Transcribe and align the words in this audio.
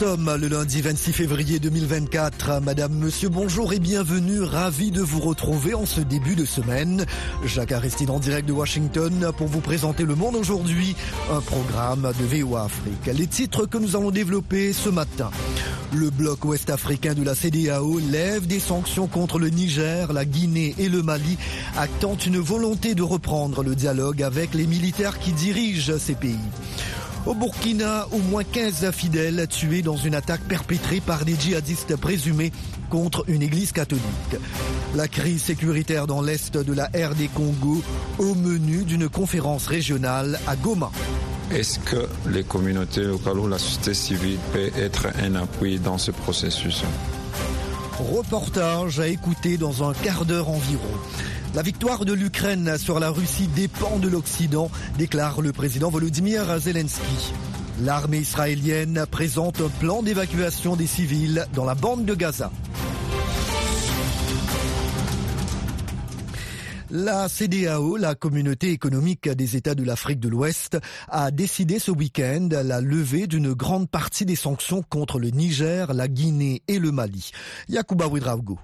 sommes 0.00 0.34
le 0.34 0.48
lundi 0.48 0.80
26 0.80 1.12
février 1.12 1.58
2024. 1.58 2.62
Madame, 2.62 2.94
monsieur, 2.94 3.28
bonjour 3.28 3.74
et 3.74 3.78
bienvenue. 3.78 4.40
Ravi 4.40 4.90
de 4.90 5.02
vous 5.02 5.20
retrouver 5.20 5.74
en 5.74 5.84
ce 5.84 6.00
début 6.00 6.36
de 6.36 6.46
semaine. 6.46 7.04
Jacques 7.44 7.72
Aristide 7.72 8.08
en 8.08 8.18
direct 8.18 8.48
de 8.48 8.52
Washington 8.54 9.30
pour 9.36 9.48
vous 9.48 9.60
présenter 9.60 10.04
Le 10.04 10.14
Monde 10.14 10.36
aujourd'hui, 10.36 10.96
un 11.30 11.42
programme 11.42 12.10
de 12.18 12.24
VOA 12.24 12.64
Afrique. 12.64 13.14
Les 13.14 13.26
titres 13.26 13.66
que 13.66 13.76
nous 13.76 13.94
allons 13.94 14.10
développer 14.10 14.72
ce 14.72 14.88
matin. 14.88 15.30
Le 15.92 16.08
bloc 16.08 16.46
ouest-africain 16.46 17.12
de 17.12 17.22
la 17.22 17.34
CDAO 17.34 17.98
lève 17.98 18.46
des 18.46 18.60
sanctions 18.60 19.06
contre 19.06 19.38
le 19.38 19.50
Niger, 19.50 20.14
la 20.14 20.24
Guinée 20.24 20.74
et 20.78 20.88
le 20.88 21.02
Mali, 21.02 21.36
actant 21.76 22.16
une 22.16 22.38
volonté 22.38 22.94
de 22.94 23.02
reprendre 23.02 23.62
le 23.62 23.74
dialogue 23.74 24.22
avec 24.22 24.54
les 24.54 24.66
militaires 24.66 25.18
qui 25.18 25.32
dirigent 25.32 25.98
ces 25.98 26.14
pays. 26.14 26.38
Au 27.26 27.34
Burkina, 27.34 28.06
au 28.12 28.18
moins 28.18 28.44
15 28.44 28.90
fidèles 28.92 29.46
tués 29.46 29.82
dans 29.82 29.96
une 29.96 30.14
attaque 30.14 30.40
perpétrée 30.42 31.00
par 31.00 31.26
des 31.26 31.36
djihadistes 31.38 31.96
présumés 31.96 32.50
contre 32.88 33.24
une 33.28 33.42
église 33.42 33.72
catholique. 33.72 34.02
La 34.94 35.06
crise 35.06 35.42
sécuritaire 35.42 36.06
dans 36.06 36.22
l'est 36.22 36.56
de 36.56 36.72
la 36.72 36.86
RD 36.86 37.30
Congo 37.34 37.82
au 38.18 38.34
menu 38.34 38.84
d'une 38.84 39.08
conférence 39.08 39.66
régionale 39.66 40.40
à 40.46 40.56
Goma. 40.56 40.90
Est-ce 41.52 41.78
que 41.80 42.08
les 42.30 42.42
communautés 42.42 43.02
locales 43.02 43.38
ou 43.38 43.48
la 43.48 43.58
société 43.58 43.92
civile 43.92 44.38
peut 44.52 44.70
être 44.78 45.08
un 45.22 45.34
appui 45.34 45.78
dans 45.78 45.98
ce 45.98 46.12
processus? 46.12 46.84
Reportage 47.98 48.98
à 48.98 49.08
écouter 49.08 49.58
dans 49.58 49.88
un 49.88 49.92
quart 49.92 50.24
d'heure 50.24 50.48
environ. 50.48 50.88
La 51.52 51.62
victoire 51.62 52.04
de 52.04 52.12
l'Ukraine 52.12 52.78
sur 52.78 53.00
la 53.00 53.10
Russie 53.10 53.48
dépend 53.48 53.98
de 53.98 54.06
l'Occident, 54.06 54.70
déclare 54.96 55.40
le 55.40 55.52
président 55.52 55.90
Volodymyr 55.90 56.60
Zelensky. 56.60 57.32
L'armée 57.82 58.18
israélienne 58.18 59.04
présente 59.10 59.60
un 59.60 59.68
plan 59.68 60.00
d'évacuation 60.02 60.76
des 60.76 60.86
civils 60.86 61.44
dans 61.52 61.64
la 61.64 61.74
bande 61.74 62.04
de 62.04 62.14
Gaza. 62.14 62.52
La 66.88 67.28
CDAO, 67.28 67.96
la 67.96 68.14
communauté 68.14 68.70
économique 68.70 69.28
des 69.28 69.56
États 69.56 69.74
de 69.74 69.82
l'Afrique 69.82 70.20
de 70.20 70.28
l'Ouest, 70.28 70.78
a 71.08 71.32
décidé 71.32 71.80
ce 71.80 71.90
week-end 71.90 72.48
la 72.64 72.80
levée 72.80 73.26
d'une 73.26 73.54
grande 73.54 73.90
partie 73.90 74.24
des 74.24 74.36
sanctions 74.36 74.82
contre 74.88 75.18
le 75.18 75.30
Niger, 75.30 75.94
la 75.94 76.06
Guinée 76.06 76.62
et 76.68 76.78
le 76.78 76.92
Mali. 76.92 77.32
Yacouba 77.68 78.06
Ouidraogo. 78.06 78.58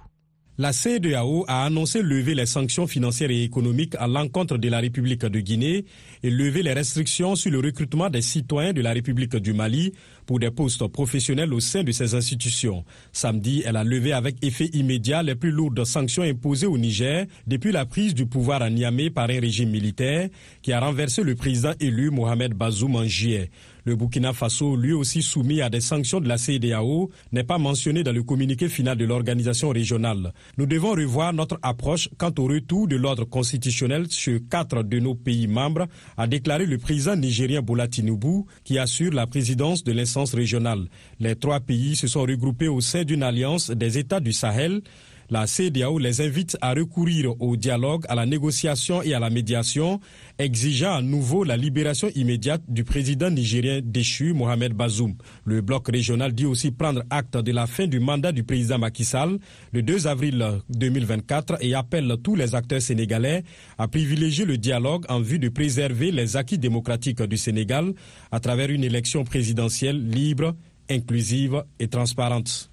La 0.58 0.72
CEDEAO 0.72 1.44
a 1.48 1.66
annoncé 1.66 2.00
lever 2.00 2.34
les 2.34 2.46
sanctions 2.46 2.86
financières 2.86 3.30
et 3.30 3.42
économiques 3.42 3.94
à 3.98 4.06
l'encontre 4.06 4.56
de 4.56 4.70
la 4.70 4.78
République 4.80 5.20
de 5.26 5.40
Guinée 5.40 5.84
et 6.22 6.30
lever 6.30 6.62
les 6.62 6.72
restrictions 6.72 7.36
sur 7.36 7.50
le 7.50 7.58
recrutement 7.60 8.08
des 8.08 8.22
citoyens 8.22 8.72
de 8.72 8.80
la 8.80 8.92
République 8.94 9.36
du 9.36 9.52
Mali 9.52 9.92
pour 10.24 10.38
des 10.40 10.50
postes 10.50 10.86
professionnels 10.86 11.52
au 11.52 11.60
sein 11.60 11.84
de 11.84 11.92
ces 11.92 12.14
institutions. 12.14 12.86
Samedi, 13.12 13.64
elle 13.66 13.76
a 13.76 13.84
levé 13.84 14.14
avec 14.14 14.42
effet 14.42 14.70
immédiat 14.72 15.22
les 15.22 15.34
plus 15.34 15.50
lourdes 15.50 15.84
sanctions 15.84 16.22
imposées 16.22 16.66
au 16.66 16.78
Niger 16.78 17.26
depuis 17.46 17.70
la 17.70 17.84
prise 17.84 18.14
du 18.14 18.24
pouvoir 18.24 18.62
à 18.62 18.70
Niamey 18.70 19.10
par 19.10 19.24
un 19.28 19.38
régime 19.40 19.68
militaire 19.68 20.30
qui 20.62 20.72
a 20.72 20.80
renversé 20.80 21.22
le 21.22 21.34
président 21.34 21.72
élu 21.80 22.08
Mohamed 22.10 22.54
Bazoum 22.54 22.96
en 22.96 23.04
juillet. 23.04 23.50
Le 23.86 23.94
Burkina 23.94 24.32
Faso, 24.32 24.74
lui 24.74 24.92
aussi 24.92 25.22
soumis 25.22 25.62
à 25.62 25.70
des 25.70 25.80
sanctions 25.80 26.18
de 26.20 26.26
la 26.26 26.38
CEDEAO, 26.38 27.08
n'est 27.30 27.44
pas 27.44 27.56
mentionné 27.56 28.02
dans 28.02 28.10
le 28.10 28.24
communiqué 28.24 28.68
final 28.68 28.96
de 28.98 29.04
l'organisation 29.04 29.68
régionale. 29.68 30.32
Nous 30.58 30.66
devons 30.66 30.90
revoir 30.90 31.32
notre 31.32 31.56
approche 31.62 32.08
quant 32.18 32.32
au 32.38 32.46
retour 32.48 32.88
de 32.88 32.96
l'ordre 32.96 33.22
constitutionnel 33.22 34.06
sur 34.10 34.40
quatre 34.50 34.82
de 34.82 34.98
nos 34.98 35.14
pays 35.14 35.46
membres, 35.46 35.86
a 36.16 36.26
déclaré 36.26 36.66
le 36.66 36.78
président 36.78 37.14
nigérien 37.14 37.62
Bola 37.62 37.86
Tinubu, 37.86 38.42
qui 38.64 38.76
assure 38.76 39.12
la 39.12 39.28
présidence 39.28 39.84
de 39.84 39.92
l'instance 39.92 40.34
régionale. 40.34 40.88
Les 41.20 41.36
trois 41.36 41.60
pays 41.60 41.94
se 41.94 42.08
sont 42.08 42.22
regroupés 42.22 42.66
au 42.66 42.80
sein 42.80 43.04
d'une 43.04 43.22
alliance 43.22 43.70
des 43.70 43.98
États 43.98 44.18
du 44.18 44.32
Sahel 44.32 44.82
la 45.30 45.46
CDAO 45.46 45.98
les 45.98 46.20
invite 46.20 46.56
à 46.60 46.72
recourir 46.74 47.34
au 47.40 47.56
dialogue, 47.56 48.04
à 48.08 48.14
la 48.14 48.26
négociation 48.26 49.02
et 49.02 49.14
à 49.14 49.18
la 49.20 49.30
médiation, 49.30 50.00
exigeant 50.38 50.94
à 50.94 51.02
nouveau 51.02 51.44
la 51.44 51.56
libération 51.56 52.08
immédiate 52.14 52.62
du 52.68 52.84
président 52.84 53.30
nigérien 53.30 53.80
déchu 53.82 54.32
Mohamed 54.32 54.72
Bazoum. 54.74 55.14
Le 55.44 55.60
bloc 55.60 55.88
régional 55.88 56.32
dit 56.32 56.46
aussi 56.46 56.70
prendre 56.70 57.02
acte 57.10 57.36
de 57.36 57.52
la 57.52 57.66
fin 57.66 57.86
du 57.86 58.00
mandat 58.00 58.32
du 58.32 58.44
président 58.44 58.78
Macky 58.78 59.04
Sall 59.04 59.38
le 59.72 59.82
2 59.82 60.06
avril 60.06 60.44
2024 60.70 61.58
et 61.60 61.74
appelle 61.74 62.14
tous 62.22 62.34
les 62.36 62.54
acteurs 62.54 62.82
sénégalais 62.82 63.42
à 63.78 63.88
privilégier 63.88 64.44
le 64.44 64.58
dialogue 64.58 65.04
en 65.08 65.20
vue 65.20 65.38
de 65.38 65.48
préserver 65.48 66.10
les 66.12 66.36
acquis 66.36 66.58
démocratiques 66.58 67.22
du 67.22 67.36
Sénégal 67.36 67.92
à 68.30 68.40
travers 68.40 68.70
une 68.70 68.84
élection 68.84 69.24
présidentielle 69.24 70.08
libre, 70.08 70.54
inclusive 70.90 71.64
et 71.78 71.88
transparente. 71.88 72.70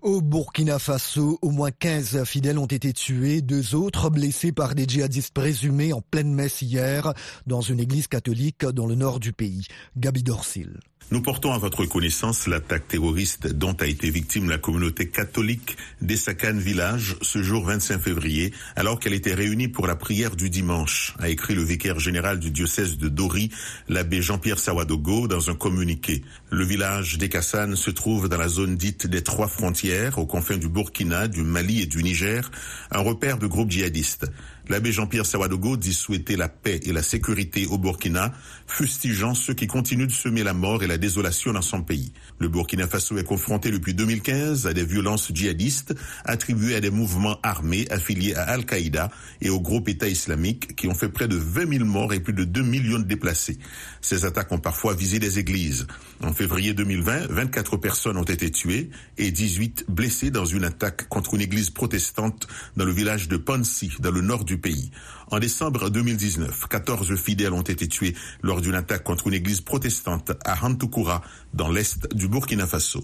Au 0.00 0.20
Burkina 0.20 0.78
Faso, 0.78 1.40
au 1.42 1.50
moins 1.50 1.72
15 1.72 2.22
fidèles 2.22 2.60
ont 2.60 2.66
été 2.66 2.92
tués, 2.92 3.42
deux 3.42 3.74
autres 3.74 4.10
blessés 4.10 4.52
par 4.52 4.76
des 4.76 4.84
djihadistes 4.86 5.34
présumés 5.34 5.92
en 5.92 6.00
pleine 6.00 6.32
messe 6.32 6.62
hier 6.62 7.12
dans 7.48 7.62
une 7.62 7.80
église 7.80 8.06
catholique 8.06 8.64
dans 8.64 8.86
le 8.86 8.94
nord 8.94 9.18
du 9.18 9.32
pays. 9.32 9.66
Gabi 9.96 10.22
Dorsil. 10.22 10.78
Nous 11.10 11.22
portons 11.22 11.54
à 11.54 11.58
votre 11.58 11.86
connaissance 11.86 12.46
l'attaque 12.46 12.86
terroriste 12.86 13.46
dont 13.54 13.72
a 13.80 13.86
été 13.86 14.10
victime 14.10 14.50
la 14.50 14.58
communauté 14.58 15.08
catholique 15.08 15.78
d'Essakan 16.02 16.58
Village 16.58 17.16
ce 17.22 17.42
jour 17.42 17.64
25 17.64 17.98
février, 17.98 18.52
alors 18.76 19.00
qu'elle 19.00 19.14
était 19.14 19.32
réunie 19.32 19.68
pour 19.68 19.86
la 19.86 19.96
prière 19.96 20.36
du 20.36 20.50
dimanche, 20.50 21.14
a 21.18 21.30
écrit 21.30 21.54
le 21.54 21.62
vicaire 21.62 21.98
général 21.98 22.38
du 22.38 22.50
diocèse 22.50 22.98
de 22.98 23.08
Dori, 23.08 23.50
l'abbé 23.88 24.20
Jean-Pierre 24.20 24.58
Sawadogo, 24.58 25.28
dans 25.28 25.48
un 25.48 25.54
communiqué. 25.54 26.22
Le 26.50 26.66
village 26.66 27.16
d'Ekassan 27.16 27.74
se 27.74 27.90
trouve 27.90 28.28
dans 28.28 28.36
la 28.36 28.48
zone 28.48 28.76
dite 28.76 29.06
des 29.06 29.22
trois 29.22 29.48
frontières, 29.48 30.18
aux 30.18 30.26
confins 30.26 30.58
du 30.58 30.68
Burkina, 30.68 31.26
du 31.26 31.42
Mali 31.42 31.80
et 31.80 31.86
du 31.86 32.02
Niger, 32.02 32.50
un 32.90 33.00
repère 33.00 33.38
de 33.38 33.46
groupes 33.46 33.70
djihadistes. 33.70 34.26
L'abbé 34.68 34.92
Jean-Pierre 34.92 35.24
Sawadogo 35.24 35.76
dit 35.78 35.94
souhaiter 35.94 36.36
la 36.36 36.48
paix 36.48 36.80
et 36.84 36.92
la 36.92 37.02
sécurité 37.02 37.66
au 37.66 37.78
Burkina, 37.78 38.32
fustigeant 38.66 39.34
ceux 39.34 39.54
qui 39.54 39.66
continuent 39.66 40.06
de 40.06 40.12
semer 40.12 40.42
la 40.42 40.52
mort 40.52 40.82
et 40.82 40.86
la 40.86 40.98
désolation 40.98 41.52
dans 41.52 41.62
son 41.62 41.82
pays. 41.82 42.12
Le 42.40 42.48
Burkina 42.48 42.86
Faso 42.86 43.18
est 43.18 43.24
confronté 43.24 43.70
depuis 43.72 43.94
2015 43.94 44.66
à 44.68 44.72
des 44.72 44.84
violences 44.84 45.30
djihadistes 45.34 45.94
attribuées 46.24 46.76
à 46.76 46.80
des 46.80 46.90
mouvements 46.90 47.38
armés 47.42 47.86
affiliés 47.90 48.34
à 48.34 48.42
Al-Qaïda 48.42 49.10
et 49.40 49.50
au 49.50 49.60
groupe 49.60 49.88
État 49.88 50.08
islamique 50.08 50.76
qui 50.76 50.86
ont 50.86 50.94
fait 50.94 51.08
près 51.08 51.26
de 51.26 51.36
20 51.36 51.78
000 51.78 51.84
morts 51.84 52.12
et 52.12 52.20
plus 52.20 52.32
de 52.32 52.44
2 52.44 52.62
millions 52.62 52.98
de 52.98 53.04
déplacés. 53.04 53.58
Ces 54.00 54.24
attaques 54.24 54.52
ont 54.52 54.58
parfois 54.58 54.94
visé 54.94 55.18
des 55.18 55.40
églises. 55.40 55.86
En 56.22 56.32
février 56.32 56.74
2020, 56.74 57.26
24 57.28 57.76
personnes 57.76 58.16
ont 58.16 58.22
été 58.22 58.50
tuées 58.50 58.90
et 59.16 59.32
18 59.32 59.86
blessées 59.88 60.30
dans 60.30 60.46
une 60.46 60.64
attaque 60.64 61.08
contre 61.08 61.34
une 61.34 61.40
église 61.40 61.70
protestante 61.70 62.46
dans 62.76 62.84
le 62.84 62.92
village 62.92 63.28
de 63.28 63.36
Ponsi, 63.36 63.92
dans 63.98 64.12
le 64.12 64.20
nord 64.20 64.44
du 64.44 64.58
pays. 64.58 64.92
En 65.30 65.40
décembre 65.40 65.90
2019, 65.90 66.68
14 66.68 67.14
fidèles 67.16 67.52
ont 67.52 67.62
été 67.62 67.86
tués 67.86 68.14
lors 68.42 68.62
d'une 68.62 68.74
attaque 68.74 69.02
contre 69.02 69.26
une 69.26 69.34
église 69.34 69.60
protestante 69.60 70.32
à 70.44 70.64
Hantukura, 70.64 71.20
dans 71.52 71.70
l'est 71.70 72.14
du 72.14 72.27
Burkina 72.28 72.66
Faso. 72.66 73.02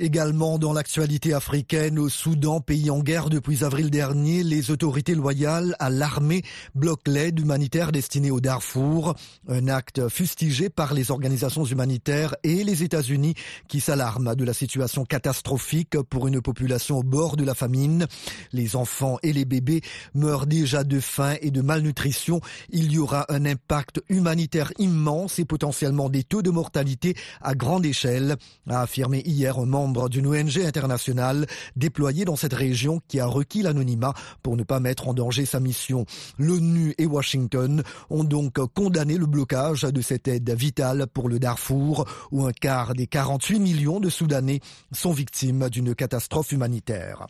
Également 0.00 0.58
dans 0.60 0.72
l'actualité 0.72 1.34
africaine, 1.34 1.98
au 1.98 2.08
Soudan, 2.08 2.60
pays 2.60 2.88
en 2.88 3.00
guerre 3.00 3.30
depuis 3.30 3.64
avril 3.64 3.90
dernier, 3.90 4.44
les 4.44 4.70
autorités 4.70 5.16
loyales 5.16 5.74
à 5.80 5.90
l'armée 5.90 6.42
bloquent 6.76 7.10
l'aide 7.10 7.40
humanitaire 7.40 7.90
destinée 7.90 8.30
au 8.30 8.40
Darfour. 8.40 9.16
Un 9.48 9.66
acte 9.66 10.08
fustigé 10.08 10.70
par 10.70 10.94
les 10.94 11.10
organisations 11.10 11.64
humanitaires 11.64 12.36
et 12.44 12.62
les 12.62 12.84
États-Unis 12.84 13.34
qui 13.66 13.80
s'alarment 13.80 14.36
de 14.36 14.44
la 14.44 14.52
situation 14.52 15.04
catastrophique 15.04 16.00
pour 16.08 16.28
une 16.28 16.40
population 16.40 16.98
au 16.98 17.02
bord 17.02 17.36
de 17.36 17.44
la 17.44 17.56
famine. 17.56 18.06
Les 18.52 18.76
enfants 18.76 19.18
et 19.24 19.32
les 19.32 19.44
bébés 19.44 19.80
meurent 20.14 20.46
déjà 20.46 20.84
de 20.84 21.00
faim 21.00 21.34
et 21.42 21.50
de 21.50 21.60
malnutrition. 21.60 22.40
Il 22.70 22.92
y 22.92 22.98
aura 22.98 23.26
un 23.30 23.44
impact 23.44 24.00
humanitaire 24.08 24.72
immense 24.78 25.40
et 25.40 25.44
potentiellement 25.44 26.08
des 26.08 26.22
taux 26.22 26.42
de 26.42 26.50
mortalité 26.50 27.16
à 27.42 27.56
grande 27.56 27.84
échelle, 27.84 28.36
a 28.68 28.82
affirmé 28.82 29.22
hier 29.24 29.58
un 29.58 29.66
membre 29.66 30.08
d'une 30.08 30.26
ONG 30.26 30.58
internationale 30.58 31.46
déployée 31.76 32.24
dans 32.24 32.36
cette 32.36 32.54
région 32.54 33.00
qui 33.08 33.20
a 33.20 33.26
requis 33.26 33.62
l'anonymat 33.62 34.14
pour 34.42 34.56
ne 34.56 34.62
pas 34.62 34.80
mettre 34.80 35.08
en 35.08 35.14
danger 35.14 35.46
sa 35.46 35.60
mission. 35.60 36.06
L'ONU 36.38 36.94
et 36.98 37.06
Washington 37.06 37.82
ont 38.10 38.24
donc 38.24 38.58
condamné 38.74 39.16
le 39.16 39.26
blocage 39.26 39.82
de 39.82 40.00
cette 40.00 40.28
aide 40.28 40.50
vitale 40.50 41.06
pour 41.06 41.28
le 41.28 41.38
Darfour, 41.38 42.06
où 42.30 42.44
un 42.44 42.52
quart 42.52 42.94
des 42.94 43.06
48 43.06 43.58
millions 43.58 44.00
de 44.00 44.10
Soudanais 44.10 44.60
sont 44.92 45.12
victimes 45.12 45.68
d'une 45.68 45.94
catastrophe 45.94 46.52
humanitaire. 46.52 47.26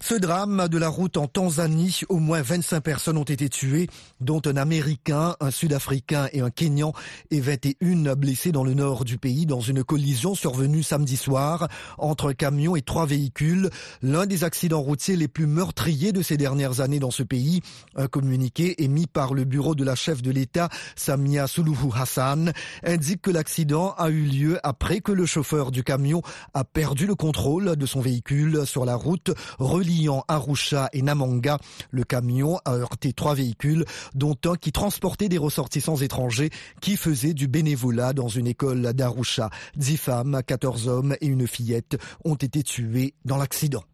Ce 0.00 0.14
drame 0.14 0.68
de 0.68 0.78
la 0.78 0.88
route 0.88 1.16
en 1.16 1.26
Tanzanie, 1.26 2.00
au 2.08 2.18
moins 2.18 2.42
25 2.42 2.80
personnes 2.80 3.16
ont 3.16 3.24
été 3.24 3.48
tuées, 3.48 3.88
dont 4.20 4.42
un 4.44 4.56
Américain, 4.56 5.36
un 5.40 5.50
Sud-Africain 5.50 6.28
et 6.32 6.40
un 6.40 6.50
Kenyan, 6.50 6.92
et 7.30 7.40
21 7.40 8.14
blessés 8.14 8.52
dans 8.52 8.64
le 8.64 8.74
nord 8.74 9.04
du 9.04 9.18
pays 9.18 9.46
dans 9.46 9.60
une 9.60 9.84
collision 9.84 10.29
survenue 10.34 10.82
samedi 10.82 11.16
soir 11.16 11.68
entre 11.98 12.30
un 12.30 12.34
camion 12.34 12.76
et 12.76 12.82
trois 12.82 13.06
véhicules, 13.06 13.70
l'un 14.02 14.26
des 14.26 14.44
accidents 14.44 14.80
routiers 14.80 15.16
les 15.16 15.28
plus 15.28 15.46
meurtriers 15.46 16.12
de 16.12 16.22
ces 16.22 16.36
dernières 16.36 16.80
années 16.80 16.98
dans 16.98 17.10
ce 17.10 17.22
pays. 17.22 17.60
Un 17.96 18.06
communiqué 18.06 18.82
émis 18.82 19.06
par 19.06 19.34
le 19.34 19.44
bureau 19.44 19.74
de 19.74 19.84
la 19.84 19.94
chef 19.94 20.22
de 20.22 20.30
l'État, 20.30 20.68
Samia 20.96 21.46
Suluhu 21.46 21.90
Hassan, 21.94 22.52
indique 22.84 23.22
que 23.22 23.30
l'accident 23.30 23.94
a 23.98 24.10
eu 24.10 24.22
lieu 24.22 24.58
après 24.62 25.00
que 25.00 25.12
le 25.12 25.26
chauffeur 25.26 25.70
du 25.70 25.82
camion 25.82 26.22
a 26.54 26.64
perdu 26.64 27.06
le 27.06 27.14
contrôle 27.14 27.76
de 27.76 27.86
son 27.86 28.00
véhicule 28.00 28.66
sur 28.66 28.84
la 28.84 28.94
route 28.94 29.30
reliant 29.58 30.24
Arusha 30.28 30.88
et 30.92 31.02
Namanga. 31.02 31.58
Le 31.90 32.04
camion 32.04 32.58
a 32.64 32.74
heurté 32.74 33.12
trois 33.12 33.34
véhicules, 33.34 33.84
dont 34.14 34.36
un 34.46 34.56
qui 34.56 34.72
transportait 34.72 35.28
des 35.28 35.38
ressortissants 35.38 35.96
étrangers 35.96 36.50
qui 36.80 36.96
faisaient 36.96 37.34
du 37.34 37.48
bénévolat 37.48 38.12
dans 38.12 38.28
une 38.28 38.46
école 38.46 38.92
d'Arusha. 38.92 39.50
Dix 39.76 39.96
quatorze 40.46 40.88
hommes 40.88 41.16
et 41.20 41.26
une 41.26 41.46
fillette 41.46 41.96
ont 42.24 42.34
été 42.34 42.62
tués 42.62 43.14
dans 43.24 43.36
l'accident. 43.36 43.84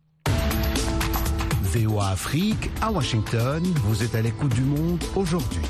VOA 1.62 2.08
Afrique, 2.08 2.70
à 2.80 2.90
Washington, 2.90 3.62
vous 3.84 4.02
êtes 4.02 4.14
à 4.14 4.22
l'écoute 4.22 4.54
du 4.54 4.62
monde 4.62 5.02
aujourd'hui. 5.14 5.60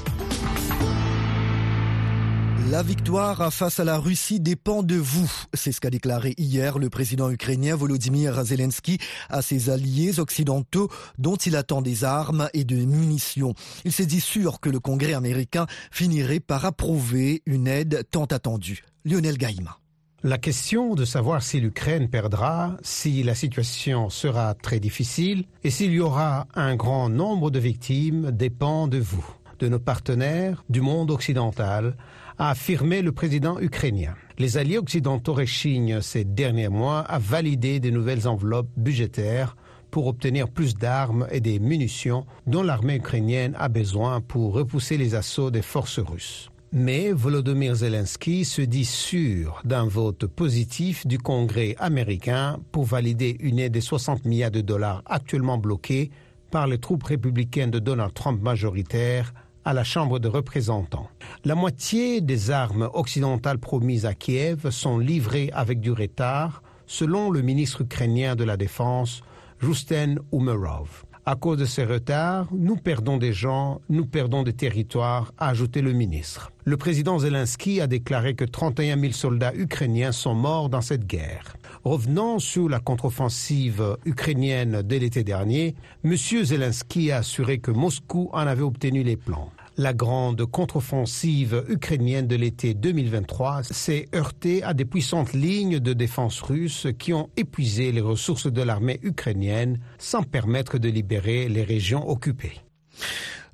La 2.71 2.83
victoire 2.83 3.53
face 3.53 3.79
à 3.79 3.85
la 3.85 3.97
Russie 3.97 4.41
dépend 4.41 4.83
de 4.83 4.97
vous. 4.97 5.31
C'est 5.55 5.71
ce 5.71 5.81
qu'a 5.81 5.89
déclaré 5.89 6.35
hier 6.37 6.79
le 6.79 6.91
président 6.91 7.31
ukrainien 7.31 7.77
Volodymyr 7.77 8.45
Zelensky 8.45 8.99
à 9.31 9.41
ses 9.41 9.71
alliés 9.71 10.19
occidentaux 10.19 10.89
dont 11.19 11.37
il 11.37 11.55
attend 11.55 11.81
des 11.81 12.03
armes 12.03 12.49
et 12.55 12.65
de 12.65 12.77
munitions. 12.77 13.55
Il 13.85 13.93
s'est 13.93 14.07
dit 14.07 14.21
sûr 14.21 14.59
que 14.59 14.69
le 14.69 14.81
Congrès 14.81 15.15
américain 15.15 15.67
finirait 15.93 16.41
par 16.41 16.65
approuver 16.65 17.43
une 17.47 17.69
aide 17.69 18.05
tant 18.11 18.25
attendue. 18.25 18.85
Lionel 19.05 19.39
Gaïma. 19.39 19.79
La 20.27 20.39
question 20.39 20.97
de 20.97 21.05
savoir 21.05 21.41
si 21.41 21.61
l'Ukraine 21.61 22.09
perdra, 22.09 22.77
si 22.83 23.23
la 23.23 23.37
situation 23.37 24.11
sera 24.11 24.55
très 24.55 24.81
difficile 24.81 25.45
et 25.63 25.71
s'il 25.71 25.93
y 25.93 26.01
aura 26.01 26.49
un 26.57 26.75
grand 26.75 27.09
nombre 27.09 27.53
de 27.53 27.61
victimes 27.61 28.33
dépend 28.33 28.89
de 28.89 28.99
vous, 28.99 29.25
de 29.61 29.69
nos 29.69 29.79
partenaires, 29.79 30.65
du 30.69 30.81
monde 30.81 31.13
occidental, 31.13 31.97
a 32.39 32.51
affirmé 32.51 33.03
le 33.03 33.13
président 33.13 33.61
ukrainien. 33.61 34.17
Les 34.37 34.59
alliés 34.59 34.79
occidentaux 34.79 35.33
réchignent 35.33 36.01
ces 36.01 36.25
derniers 36.25 36.71
mois 36.71 37.03
à 37.03 37.21
valider 37.21 37.79
de 37.79 37.91
nouvelles 37.91 38.27
enveloppes 38.27 38.73
budgétaires 38.77 39.57
pour 39.93 40.09
obtenir 40.09 40.49
plus 40.49 40.75
d'armes 40.75 41.29
et 41.31 41.39
des 41.39 41.61
munitions 41.61 42.27
dont 42.49 42.65
l'armée 42.65 42.97
ukrainienne 42.97 43.55
a 43.61 43.69
besoin 43.69 44.21
pour 44.21 44.55
repousser 44.55 44.99
les 44.99 45.15
assauts 45.15 45.53
des 45.53 45.63
forces 45.63 46.01
russes. 46.01 46.51
Mais 46.79 47.11
Volodymyr 47.11 47.75
Zelensky 47.75 48.45
se 48.45 48.61
dit 48.61 48.85
sûr 48.85 49.63
d'un 49.65 49.87
vote 49.87 50.27
positif 50.27 51.07
du 51.07 51.17
Congrès 51.17 51.75
américain 51.79 52.59
pour 52.71 52.85
valider 52.85 53.35
une 53.41 53.59
aide 53.59 53.73
de 53.73 53.81
60 53.81 54.27
milliards 54.27 54.51
de 54.51 54.61
dollars 54.61 55.01
actuellement 55.07 55.57
bloquée 55.57 56.11
par 56.51 56.67
les 56.67 56.77
troupes 56.77 57.05
républicaines 57.05 57.71
de 57.71 57.79
Donald 57.79 58.13
Trump 58.13 58.43
majoritaires 58.43 59.33
à 59.65 59.73
la 59.73 59.85
Chambre 59.85 60.19
des 60.19 60.29
représentants. 60.29 61.09
La 61.47 61.55
moitié 61.55 62.21
des 62.21 62.51
armes 62.51 62.91
occidentales 62.93 63.59
promises 63.59 64.05
à 64.05 64.13
Kiev 64.13 64.69
sont 64.69 64.99
livrées 64.99 65.49
avec 65.55 65.81
du 65.81 65.93
retard, 65.93 66.63
selon 66.87 67.31
le 67.31 67.41
ministre 67.41 67.81
ukrainien 67.81 68.37
de 68.37 68.45
la 68.45 68.59
Défense, 68.59 69.23
Rusten 69.63 70.19
Umerov. 70.31 71.06
À 71.29 71.35
cause 71.35 71.59
de 71.59 71.65
ces 71.65 71.85
retards, 71.85 72.47
nous 72.53 72.77
perdons 72.77 73.17
des 73.17 73.33
gens, 73.33 73.81
nous 73.89 74.07
perdons 74.07 74.45
des 74.45 74.53
territoires, 74.53 75.33
a 75.39 75.49
ajouté 75.49 75.83
le 75.83 75.93
ministre. 75.93 76.53
Le 76.65 76.77
président 76.77 77.19
Zelensky 77.19 77.81
a 77.81 77.89
déclaré 77.89 78.37
que 78.37 78.45
31 78.45 78.97
000 78.97 79.13
soldats 79.13 79.53
ukrainiens 79.53 80.13
sont 80.13 80.37
morts 80.37 80.69
dans 80.69 80.83
cette 80.83 81.05
guerre. 81.05 81.57
Revenant 81.83 82.39
sur 82.39 82.69
la 82.69 82.79
contre-offensive 82.79 83.97
ukrainienne 84.05 84.83
dès 84.83 85.01
l'été 85.01 85.25
dernier, 85.25 85.75
M. 86.05 86.15
Zelensky 86.17 87.11
a 87.11 87.19
assuré 87.19 87.59
que 87.59 87.73
Moscou 87.73 88.31
en 88.33 88.47
avait 88.47 88.63
obtenu 88.63 89.03
les 89.03 89.17
plans. 89.17 89.51
La 89.79 89.93
grande 89.93 90.47
contre-offensive 90.47 91.63
ukrainienne 91.69 92.27
de 92.27 92.35
l'été 92.35 92.73
2023 92.73 93.63
s'est 93.63 94.09
heurtée 94.15 94.63
à 94.63 94.73
des 94.73 94.87
puissantes 94.87 95.35
lignes 95.35 95.81
de 95.81 95.93
défense 95.93 96.41
russes 96.41 96.87
qui 96.99 97.13
ont 97.13 97.29
épuisé 97.37 97.93
les 97.93 98.01
ressources 98.01 98.51
de 98.51 98.63
l'armée 98.63 98.99
ukrainienne 99.03 99.79
sans 99.99 100.23
permettre 100.23 100.79
de 100.79 100.89
libérer 100.89 101.51
les 101.51 101.63
régions 101.63 102.09
occupées. 102.09 102.63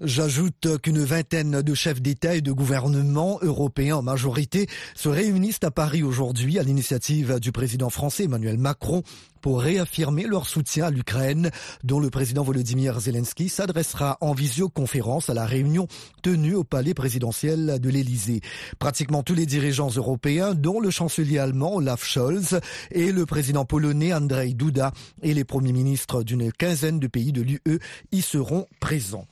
J'ajoute 0.01 0.81
qu'une 0.83 1.05
vingtaine 1.05 1.63
de 1.63 1.75
chefs 1.75 2.01
d'État 2.01 2.35
et 2.35 2.41
de 2.41 2.53
gouvernement 2.53 3.39
européens 3.43 3.97
en 3.97 4.03
majorité 4.03 4.67
se 4.95 5.09
réunissent 5.09 5.61
à 5.63 5.71
Paris 5.71 6.03
aujourd'hui 6.03 6.59
à 6.59 6.63
l'initiative 6.63 7.39
du 7.39 7.53
président 7.53 7.91
français 7.91 8.25
Emmanuel 8.25 8.59
Macron 8.59 9.03
pour 9.43 9.61
réaffirmer 9.61 10.25
leur 10.25 10.49
soutien 10.49 10.87
à 10.87 10.91
l'Ukraine, 10.91 11.51
dont 11.83 11.99
le 11.99 12.11
président 12.11 12.45
Volodymyr 12.45 12.99
Zelensky 13.01 13.49
s'adressera 13.49 14.17
en 14.21 14.33
visioconférence 14.33 15.29
à 15.29 15.35
la 15.35 15.45
réunion 15.45 15.89
tenue 16.23 16.55
au 16.55 16.65
palais 16.65 16.95
présidentiel 16.95 17.81
de 17.81 17.91
l'Élysée. 17.91 18.41
Pratiquement 18.79 19.25
tous 19.25 19.35
les 19.35 19.47
dirigeants 19.47 19.91
européens, 19.91 20.55
dont 20.55 20.81
le 20.81 20.91
chancelier 20.91 21.39
allemand 21.39 21.75
Olaf 21.75 22.05
Scholz 22.05 22.61
et 22.93 23.11
le 23.11 23.27
président 23.27 23.65
polonais 23.65 24.15
Andrzej 24.15 24.55
Duda 24.55 24.93
et 25.23 25.35
les 25.35 25.45
premiers 25.45 25.73
ministres 25.73 26.23
d'une 26.23 26.53
quinzaine 26.53 27.01
de 27.01 27.09
pays 27.09 27.33
de 27.33 27.43
l'UE 27.43 27.81
y 28.13 28.23
seront 28.23 28.69
présents. 28.79 29.27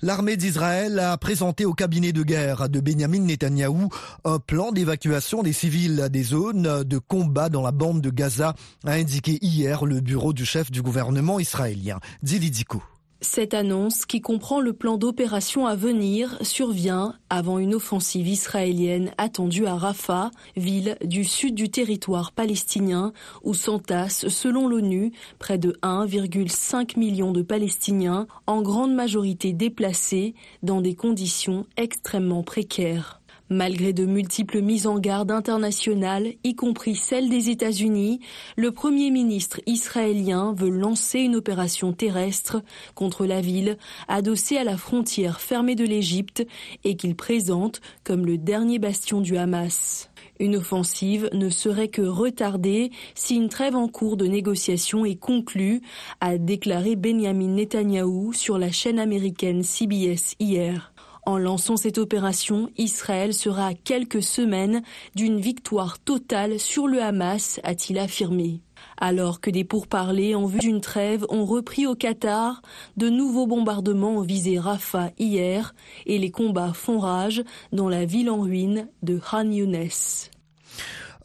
L'armée 0.00 0.36
d'Israël 0.36 1.00
a 1.00 1.16
présenté 1.18 1.64
au 1.64 1.74
cabinet 1.74 2.12
de 2.12 2.22
guerre 2.22 2.68
de 2.68 2.78
Benjamin 2.78 3.18
Netanyahou 3.18 3.88
un 4.24 4.38
plan 4.38 4.70
d'évacuation 4.70 5.42
des 5.42 5.52
civils 5.52 6.08
des 6.10 6.22
zones 6.22 6.84
de 6.84 6.98
combat 6.98 7.48
dans 7.48 7.62
la 7.62 7.72
bande 7.72 8.00
de 8.00 8.10
Gaza, 8.10 8.54
a 8.84 8.92
indiqué 8.92 9.38
hier 9.42 9.84
le 9.84 10.00
bureau 10.00 10.32
du 10.32 10.44
chef 10.44 10.70
du 10.70 10.82
gouvernement 10.82 11.40
israélien, 11.40 11.98
Dilidikou. 12.22 12.82
Cette 13.20 13.52
annonce, 13.52 14.06
qui 14.06 14.20
comprend 14.20 14.60
le 14.60 14.72
plan 14.72 14.96
d'opération 14.96 15.66
à 15.66 15.74
venir, 15.74 16.38
survient 16.42 17.16
avant 17.30 17.58
une 17.58 17.74
offensive 17.74 18.28
israélienne 18.28 19.10
attendue 19.18 19.66
à 19.66 19.74
Rafah, 19.74 20.30
ville 20.56 20.96
du 21.04 21.24
sud 21.24 21.56
du 21.56 21.68
territoire 21.68 22.30
palestinien, 22.30 23.12
où 23.42 23.54
s'entassent, 23.54 24.28
selon 24.28 24.68
l'ONU, 24.68 25.10
près 25.40 25.58
de 25.58 25.72
1,5 25.82 26.96
million 26.96 27.32
de 27.32 27.42
Palestiniens, 27.42 28.28
en 28.46 28.62
grande 28.62 28.94
majorité 28.94 29.52
déplacés, 29.52 30.36
dans 30.62 30.80
des 30.80 30.94
conditions 30.94 31.66
extrêmement 31.76 32.44
précaires. 32.44 33.17
Malgré 33.50 33.94
de 33.94 34.04
multiples 34.04 34.60
mises 34.60 34.86
en 34.86 34.98
garde 34.98 35.30
internationales, 35.30 36.34
y 36.44 36.54
compris 36.54 36.94
celles 36.94 37.30
des 37.30 37.48
États-Unis, 37.48 38.20
le 38.56 38.72
Premier 38.72 39.10
ministre 39.10 39.62
israélien 39.64 40.52
veut 40.52 40.68
lancer 40.68 41.20
une 41.20 41.36
opération 41.36 41.94
terrestre 41.94 42.62
contre 42.94 43.24
la 43.24 43.40
ville, 43.40 43.78
adossée 44.06 44.58
à 44.58 44.64
la 44.64 44.76
frontière 44.76 45.40
fermée 45.40 45.76
de 45.76 45.84
l'Égypte 45.84 46.46
et 46.84 46.94
qu'il 46.94 47.16
présente 47.16 47.80
comme 48.04 48.26
le 48.26 48.36
dernier 48.36 48.78
bastion 48.78 49.22
du 49.22 49.38
Hamas. 49.38 50.10
Une 50.40 50.56
offensive 50.56 51.30
ne 51.32 51.48
serait 51.48 51.88
que 51.88 52.02
retardée 52.02 52.90
si 53.14 53.34
une 53.36 53.48
trêve 53.48 53.76
en 53.76 53.88
cours 53.88 54.18
de 54.18 54.26
négociation 54.26 55.06
est 55.06 55.16
conclue, 55.18 55.80
a 56.20 56.36
déclaré 56.36 56.96
Benjamin 56.96 57.54
Netanyahou 57.54 58.34
sur 58.34 58.58
la 58.58 58.70
chaîne 58.70 58.98
américaine 58.98 59.62
CBS 59.62 60.36
hier. 60.38 60.92
En 61.28 61.36
lançant 61.36 61.76
cette 61.76 61.98
opération, 61.98 62.70
Israël 62.78 63.34
sera 63.34 63.66
à 63.66 63.74
quelques 63.74 64.22
semaines 64.22 64.82
d'une 65.14 65.38
victoire 65.38 65.98
totale 65.98 66.58
sur 66.58 66.88
le 66.88 67.02
Hamas, 67.02 67.60
a-t-il 67.64 67.98
affirmé. 67.98 68.62
Alors 68.96 69.42
que 69.42 69.50
des 69.50 69.62
pourparlers 69.62 70.34
en 70.34 70.46
vue 70.46 70.60
d'une 70.60 70.80
trêve 70.80 71.26
ont 71.28 71.44
repris 71.44 71.86
au 71.86 71.94
Qatar, 71.94 72.62
de 72.96 73.10
nouveaux 73.10 73.46
bombardements 73.46 74.16
ont 74.16 74.22
visé 74.22 74.58
Rafah 74.58 75.10
hier 75.18 75.74
et 76.06 76.16
les 76.16 76.30
combats 76.30 76.72
font 76.72 76.98
rage 76.98 77.44
dans 77.72 77.90
la 77.90 78.06
ville 78.06 78.30
en 78.30 78.40
ruine 78.40 78.88
de 79.02 79.18
Khan 79.18 79.50
Younes. 79.50 79.90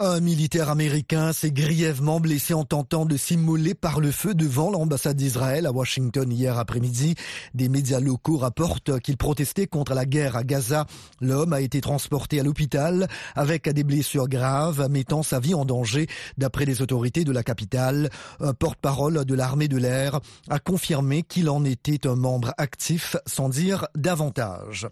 Un 0.06 0.20
militaire 0.20 0.70
américain 0.70 1.32
s'est 1.32 1.54
grièvement 1.54 2.20
blessé 2.20 2.54
en 2.54 2.66
tentant 2.66 3.06
de 3.06 3.16
s'immoler 3.16 3.74
par 3.74 4.02
le 4.02 4.12
feu 4.12 4.34
devant 4.34 4.70
l'ambassade 4.70 5.16
d'Israël 5.16 5.66
à 5.66 5.72
Washington 5.72 6.30
hier 6.30 6.58
après-midi. 6.58 7.16
Des 7.54 7.70
médias 7.70 8.02
locaux 8.02 8.36
rapportent 8.36 9.00
qu'il 9.00 9.16
protestait 9.16 9.66
contre 9.66 9.94
la 9.94 10.06
guerre 10.06 10.36
à 10.36 10.44
Gaza. 10.44 10.88
L'homme 11.22 11.54
a 11.54 11.62
été 11.62 11.80
transporté 11.80 12.42
à 12.42 12.44
l'hôpital 12.44 13.08
avec 13.34 13.70
des 13.70 13.86
blessures 13.86 14.28
graves, 14.28 14.90
mettant 14.90 15.24
sa 15.24 15.40
vie 15.40 15.54
en 15.54 15.64
danger, 15.64 16.08
d'après 16.38 16.66
les 16.66 16.82
autorités 16.82 17.24
de 17.24 17.32
la 17.32 17.42
capitale. 17.42 18.10
Un 18.42 18.54
porte-parole 18.54 19.24
de 19.24 19.36
l'armée 19.36 19.70
de 19.70 19.78
l'air 19.78 20.20
a 20.50 20.60
confirmé 20.60 21.24
qu'il 21.24 21.50
en 21.50 21.64
était 21.64 22.06
un 22.08 22.18
membre 22.18 22.54
actif, 22.58 23.16
sans 23.26 23.48
dire 23.48 23.88
davantage. 23.96 24.86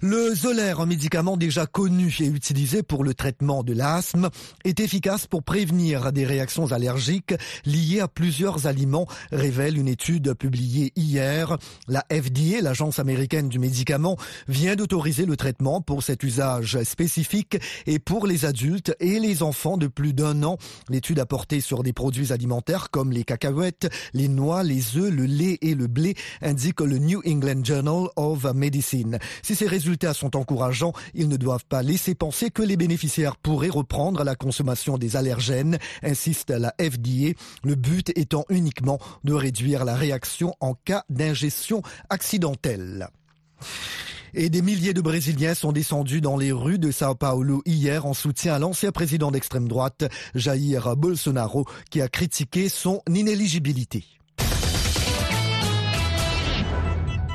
Le 0.00 0.34
Zolaire, 0.34 0.80
un 0.80 0.86
médicament 0.86 1.36
déjà 1.36 1.66
connu 1.66 2.16
et 2.20 2.26
utilisé 2.26 2.82
pour 2.82 3.04
le 3.04 3.12
traitement 3.12 3.62
de 3.62 3.74
l'asthme, 3.74 4.29
est 4.64 4.80
efficace 4.80 5.26
pour 5.26 5.42
prévenir 5.42 6.12
des 6.12 6.24
réactions 6.24 6.72
allergiques 6.72 7.34
liées 7.64 8.00
à 8.00 8.08
plusieurs 8.08 8.66
aliments, 8.66 9.06
révèle 9.32 9.78
une 9.78 9.88
étude 9.88 10.34
publiée 10.34 10.92
hier. 10.96 11.56
La 11.88 12.04
FDA, 12.10 12.60
l'agence 12.62 12.98
américaine 12.98 13.48
du 13.48 13.58
médicament, 13.58 14.16
vient 14.48 14.76
d'autoriser 14.76 15.26
le 15.26 15.36
traitement 15.36 15.80
pour 15.80 16.02
cet 16.02 16.22
usage 16.22 16.82
spécifique 16.82 17.58
et 17.86 17.98
pour 17.98 18.26
les 18.26 18.44
adultes 18.44 18.94
et 19.00 19.18
les 19.18 19.42
enfants 19.42 19.76
de 19.76 19.86
plus 19.86 20.12
d'un 20.12 20.42
an. 20.42 20.58
L'étude 20.88 21.18
a 21.18 21.26
porté 21.26 21.60
sur 21.60 21.82
des 21.82 21.92
produits 21.92 22.32
alimentaires 22.32 22.90
comme 22.90 23.12
les 23.12 23.24
cacahuètes, 23.24 23.88
les 24.14 24.28
noix, 24.28 24.62
les 24.62 24.96
œufs, 24.96 25.12
le 25.12 25.24
lait 25.24 25.58
et 25.60 25.74
le 25.74 25.86
blé, 25.86 26.14
indique 26.42 26.80
le 26.80 26.98
New 26.98 27.22
England 27.26 27.64
Journal 27.64 28.08
of 28.16 28.44
Medicine. 28.54 29.18
Si 29.42 29.54
ces 29.54 29.66
résultats 29.66 30.14
sont 30.14 30.36
encourageants, 30.36 30.92
ils 31.14 31.28
ne 31.28 31.36
doivent 31.36 31.64
pas 31.68 31.82
laisser 31.82 32.14
penser 32.14 32.50
que 32.50 32.62
les 32.62 32.76
bénéficiaires 32.76 33.36
pourraient 33.36 33.68
reprendre 33.68 34.09
la 34.18 34.34
consommation 34.34 34.98
des 34.98 35.16
allergènes, 35.16 35.78
insiste 36.02 36.50
la 36.50 36.74
FDA, 36.80 37.32
le 37.64 37.74
but 37.74 38.10
étant 38.16 38.44
uniquement 38.48 38.98
de 39.24 39.32
réduire 39.32 39.84
la 39.84 39.94
réaction 39.94 40.54
en 40.60 40.74
cas 40.74 41.04
d'ingestion 41.08 41.82
accidentelle. 42.08 43.08
Et 44.34 44.48
des 44.48 44.62
milliers 44.62 44.94
de 44.94 45.00
Brésiliens 45.00 45.54
sont 45.54 45.72
descendus 45.72 46.20
dans 46.20 46.36
les 46.36 46.52
rues 46.52 46.78
de 46.78 46.90
Sao 46.90 47.14
Paulo 47.14 47.62
hier 47.66 48.06
en 48.06 48.14
soutien 48.14 48.54
à 48.54 48.58
l'ancien 48.58 48.92
président 48.92 49.30
d'extrême 49.30 49.66
droite, 49.66 50.04
Jair 50.34 50.96
Bolsonaro, 50.96 51.64
qui 51.90 52.00
a 52.00 52.08
critiqué 52.08 52.68
son 52.68 53.02
inéligibilité. 53.08 54.04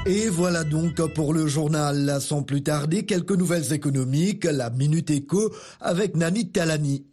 Et 0.08 0.30
voilà 0.30 0.64
donc 0.64 1.02
pour 1.14 1.34
le 1.34 1.48
journal. 1.48 2.22
Sans 2.22 2.44
plus 2.44 2.62
tarder, 2.62 3.08
quelques 3.08 3.32
nouvelles 3.32 3.74
économiques, 3.74 4.44
la 4.44 4.70
Minute 4.70 5.10
Éco 5.10 5.52
avec 5.82 6.16
Nani 6.16 6.52
Talani. 6.52 7.08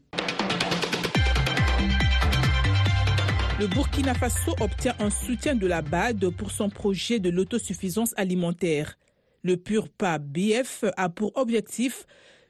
Le 3.59 3.67
Burkina 3.67 4.13
Faso 4.13 4.55
obtient 4.61 4.95
un 4.99 5.09
soutien 5.09 5.55
de 5.55 5.67
la 5.67 5.81
BAD 5.81 6.29
pour 6.37 6.51
son 6.51 6.69
projet 6.69 7.19
de 7.19 7.31
l'autosuffisance 7.31 8.13
alimentaire. 8.19 8.99
Le 9.43 9.57
PURPA 9.57 10.19
BF 10.19 10.85
a 10.99 11.09
pour 11.09 11.33
objectif 11.37 12.07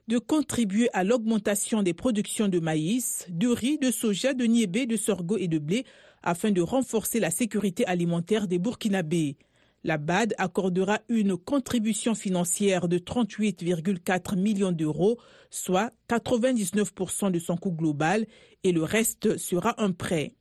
de 0.08 0.18
contribuer 0.18 0.88
à 0.92 1.04
l'augmentation 1.04 1.84
des 1.84 1.94
productions 1.94 2.48
de 2.48 2.58
maïs, 2.58 3.26
de 3.28 3.46
riz, 3.46 3.78
de 3.78 3.92
soja, 3.92 4.34
de 4.34 4.44
niébé, 4.44 4.86
de 4.86 4.96
sorgho 4.96 5.36
et 5.36 5.46
de 5.46 5.58
blé 5.58 5.84
afin 6.24 6.50
de 6.50 6.62
renforcer 6.62 7.20
la 7.20 7.30
sécurité 7.30 7.86
alimentaire 7.86 8.48
des 8.48 8.58
Burkinabés. 8.58 9.36
La 9.84 9.98
BAD 9.98 10.34
accordera 10.38 11.00
une 11.08 11.36
contribution 11.36 12.14
financière 12.14 12.86
de 12.86 12.98
38,4 12.98 14.36
millions 14.36 14.70
d'euros, 14.70 15.18
soit 15.50 15.90
99% 16.08 17.32
de 17.32 17.38
son 17.40 17.56
coût 17.56 17.72
global, 17.72 18.26
et 18.62 18.70
le 18.70 18.84
reste 18.84 19.36
sera 19.38 19.74
un 19.82 19.90
prêt. 19.90 20.34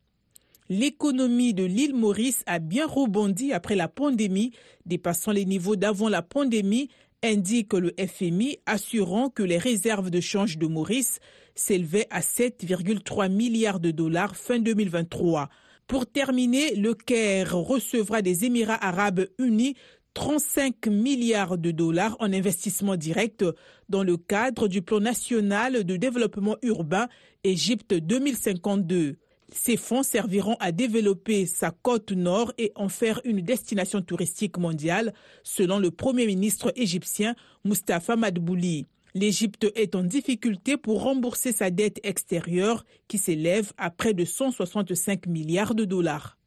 L'économie 0.69 1.53
de 1.53 1.63
l'île 1.63 1.95
Maurice 1.95 2.43
a 2.45 2.59
bien 2.59 2.85
rebondi 2.85 3.51
après 3.51 3.75
la 3.75 3.87
pandémie, 3.87 4.53
dépassant 4.85 5.31
les 5.31 5.45
niveaux 5.45 5.75
d'avant 5.75 6.07
la 6.07 6.21
pandémie, 6.21 6.89
indique 7.23 7.73
le 7.73 7.93
FMI, 7.97 8.59
assurant 8.65 9.29
que 9.29 9.43
les 9.43 9.57
réserves 9.57 10.11
de 10.11 10.21
change 10.21 10.57
de 10.57 10.67
Maurice 10.67 11.19
s'élevaient 11.55 12.07
à 12.09 12.21
7,3 12.21 13.29
milliards 13.29 13.79
de 13.79 13.91
dollars 13.91 14.35
fin 14.35 14.59
2023. 14.59 15.49
Pour 15.91 16.05
terminer, 16.05 16.73
le 16.75 16.93
Caire 16.93 17.53
recevra 17.53 18.21
des 18.21 18.45
Émirats 18.45 18.81
arabes 18.81 19.27
unis 19.37 19.75
35 20.13 20.87
milliards 20.87 21.57
de 21.57 21.71
dollars 21.71 22.15
en 22.21 22.31
investissement 22.31 22.95
direct 22.95 23.43
dans 23.89 24.01
le 24.01 24.15
cadre 24.15 24.69
du 24.69 24.81
plan 24.81 25.01
national 25.01 25.83
de 25.83 25.97
développement 25.97 26.55
urbain 26.61 27.09
Égypte 27.43 27.93
2052. 27.93 29.17
Ces 29.51 29.75
fonds 29.75 30.01
serviront 30.01 30.55
à 30.61 30.71
développer 30.71 31.45
sa 31.45 31.71
côte 31.71 32.13
nord 32.13 32.53
et 32.57 32.71
en 32.75 32.87
faire 32.87 33.19
une 33.25 33.41
destination 33.41 34.01
touristique 34.01 34.57
mondiale, 34.57 35.13
selon 35.43 35.77
le 35.77 35.91
Premier 35.91 36.25
ministre 36.25 36.71
égyptien 36.77 37.35
Mustafa 37.65 38.15
Madbouli. 38.15 38.85
L'Égypte 39.13 39.67
est 39.75 39.95
en 39.95 40.03
difficulté 40.03 40.77
pour 40.77 41.03
rembourser 41.03 41.51
sa 41.51 41.69
dette 41.69 41.99
extérieure 42.03 42.85
qui 43.07 43.17
s'élève 43.17 43.73
à 43.77 43.89
près 43.89 44.13
de 44.13 44.23
165 44.23 45.27
milliards 45.27 45.75
de 45.75 45.83
dollars. 45.83 46.37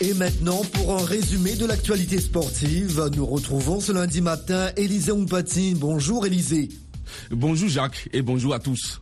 Et 0.00 0.14
maintenant, 0.14 0.62
pour 0.74 0.92
un 0.92 1.04
résumé 1.04 1.56
de 1.56 1.64
l'actualité 1.66 2.20
sportive, 2.20 3.10
nous 3.16 3.26
retrouvons 3.26 3.80
ce 3.80 3.92
lundi 3.92 4.20
matin 4.20 4.70
Élisée 4.76 5.10
Ompatine. 5.10 5.78
Bonjour 5.78 6.26
Élisée. 6.26 6.68
Bonjour 7.30 7.68
Jacques 7.68 8.08
et 8.12 8.22
bonjour 8.22 8.54
à 8.54 8.60
tous. 8.60 9.00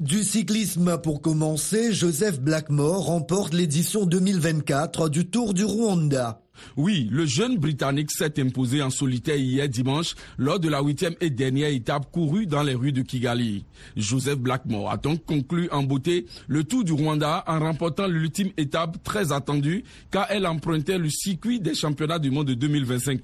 Du 0.00 0.22
cyclisme 0.24 0.98
pour 0.98 1.20
commencer, 1.20 1.92
Joseph 1.92 2.40
Blackmore 2.40 3.06
remporte 3.06 3.52
l'édition 3.52 4.06
2024 4.06 5.08
du 5.08 5.28
Tour 5.28 5.54
du 5.54 5.64
Rwanda. 5.64 6.40
Oui, 6.76 7.08
le 7.10 7.26
jeune 7.26 7.58
Britannique 7.58 8.10
s'est 8.10 8.40
imposé 8.40 8.82
en 8.82 8.90
solitaire 8.90 9.36
hier 9.36 9.68
dimanche 9.68 10.14
lors 10.38 10.58
de 10.58 10.68
la 10.68 10.82
huitième 10.82 11.14
et 11.20 11.30
dernière 11.30 11.68
étape 11.68 12.10
courue 12.10 12.46
dans 12.46 12.62
les 12.62 12.74
rues 12.74 12.92
de 12.92 13.02
Kigali. 13.02 13.64
Joseph 13.96 14.38
Blackmore 14.38 14.90
a 14.90 14.96
donc 14.96 15.24
conclu 15.24 15.68
en 15.70 15.82
beauté 15.82 16.26
le 16.48 16.64
Tour 16.64 16.84
du 16.84 16.92
Rwanda 16.92 17.44
en 17.46 17.58
remportant 17.58 18.06
l'ultime 18.06 18.50
étape 18.56 19.02
très 19.02 19.32
attendue 19.32 19.84
car 20.10 20.26
elle 20.30 20.46
empruntait 20.46 20.98
le 20.98 21.10
circuit 21.10 21.60
des 21.60 21.74
championnats 21.74 22.18
du 22.18 22.30
monde 22.30 22.48
de 22.48 22.54
2025. 22.54 23.22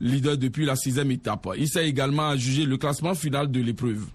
Leader 0.00 0.36
depuis 0.36 0.64
la 0.64 0.76
sixième 0.76 1.10
étape, 1.10 1.48
il 1.58 1.68
s'est 1.68 1.88
également 1.88 2.28
ajugé 2.28 2.64
le 2.64 2.76
classement 2.76 3.14
final 3.14 3.50
de 3.50 3.60
l'épreuve. 3.60 4.06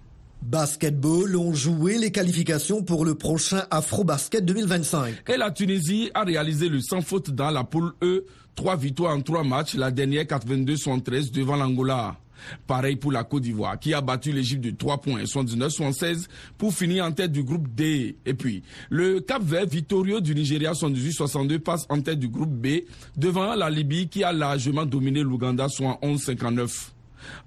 Basketball 0.42 1.36
ont 1.36 1.54
joué 1.54 1.98
les 1.98 2.12
qualifications 2.12 2.84
pour 2.84 3.06
le 3.06 3.16
prochain 3.16 3.64
Afro-Basket 3.70 4.44
2025. 4.44 5.30
Et 5.30 5.38
la 5.38 5.52
Tunisie 5.52 6.10
a 6.14 6.24
réalisé 6.24 6.68
le 6.68 6.82
sans 6.82 7.02
faute 7.02 7.30
dans 7.32 7.52
la 7.52 7.64
poule 7.64 7.94
E. 8.02 8.26
Trois 8.56 8.76
victoires 8.76 9.16
en 9.16 9.22
trois 9.22 9.44
matchs, 9.44 9.76
la 9.76 9.92
dernière 9.92 10.24
82-73 10.24 11.32
devant 11.32 11.56
l'Angola. 11.56 12.18
Pareil 12.66 12.96
pour 12.96 13.12
la 13.12 13.24
Côte 13.24 13.44
d'Ivoire 13.44 13.80
qui 13.80 13.94
a 13.94 14.02
battu 14.02 14.32
l'Égypte 14.32 14.64
de 14.64 14.72
3 14.72 15.00
points, 15.00 15.24
79-76 15.24 16.26
pour 16.58 16.74
finir 16.74 17.06
en 17.06 17.12
tête 17.12 17.32
du 17.32 17.44
groupe 17.44 17.68
D. 17.74 18.18
Et 18.26 18.34
puis, 18.34 18.64
le 18.90 19.20
Cap 19.20 19.44
Vert 19.44 19.68
victorieux 19.68 20.22
du 20.22 20.34
Nigeria 20.34 20.72
78-62 20.74 21.60
passe 21.60 21.86
en 21.90 22.02
tête 22.02 22.20
du 22.20 22.30
groupe 22.30 22.50
B 22.52 22.82
devant 23.16 23.54
la 23.56 23.70
Libye 23.70 24.08
qui 24.08 24.24
a 24.24 24.34
largement 24.34 24.86
dominé 24.86 25.22
l'Ouganda 25.22 25.68
soit 25.70 26.00
11-59. 26.02 26.90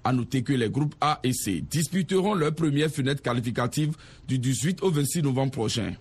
À 0.03 0.13
noter 0.13 0.43
que 0.43 0.53
les 0.53 0.69
groupes 0.69 0.95
A 1.01 1.19
et 1.23 1.33
C 1.33 1.63
disputeront 1.69 2.33
leur 2.33 2.53
première 2.53 2.89
fenêtre 2.89 3.21
qualificative 3.21 3.95
du 4.27 4.39
18 4.39 4.81
au 4.83 4.91
26 4.91 5.23
novembre 5.23 5.51
prochain. 5.51 5.93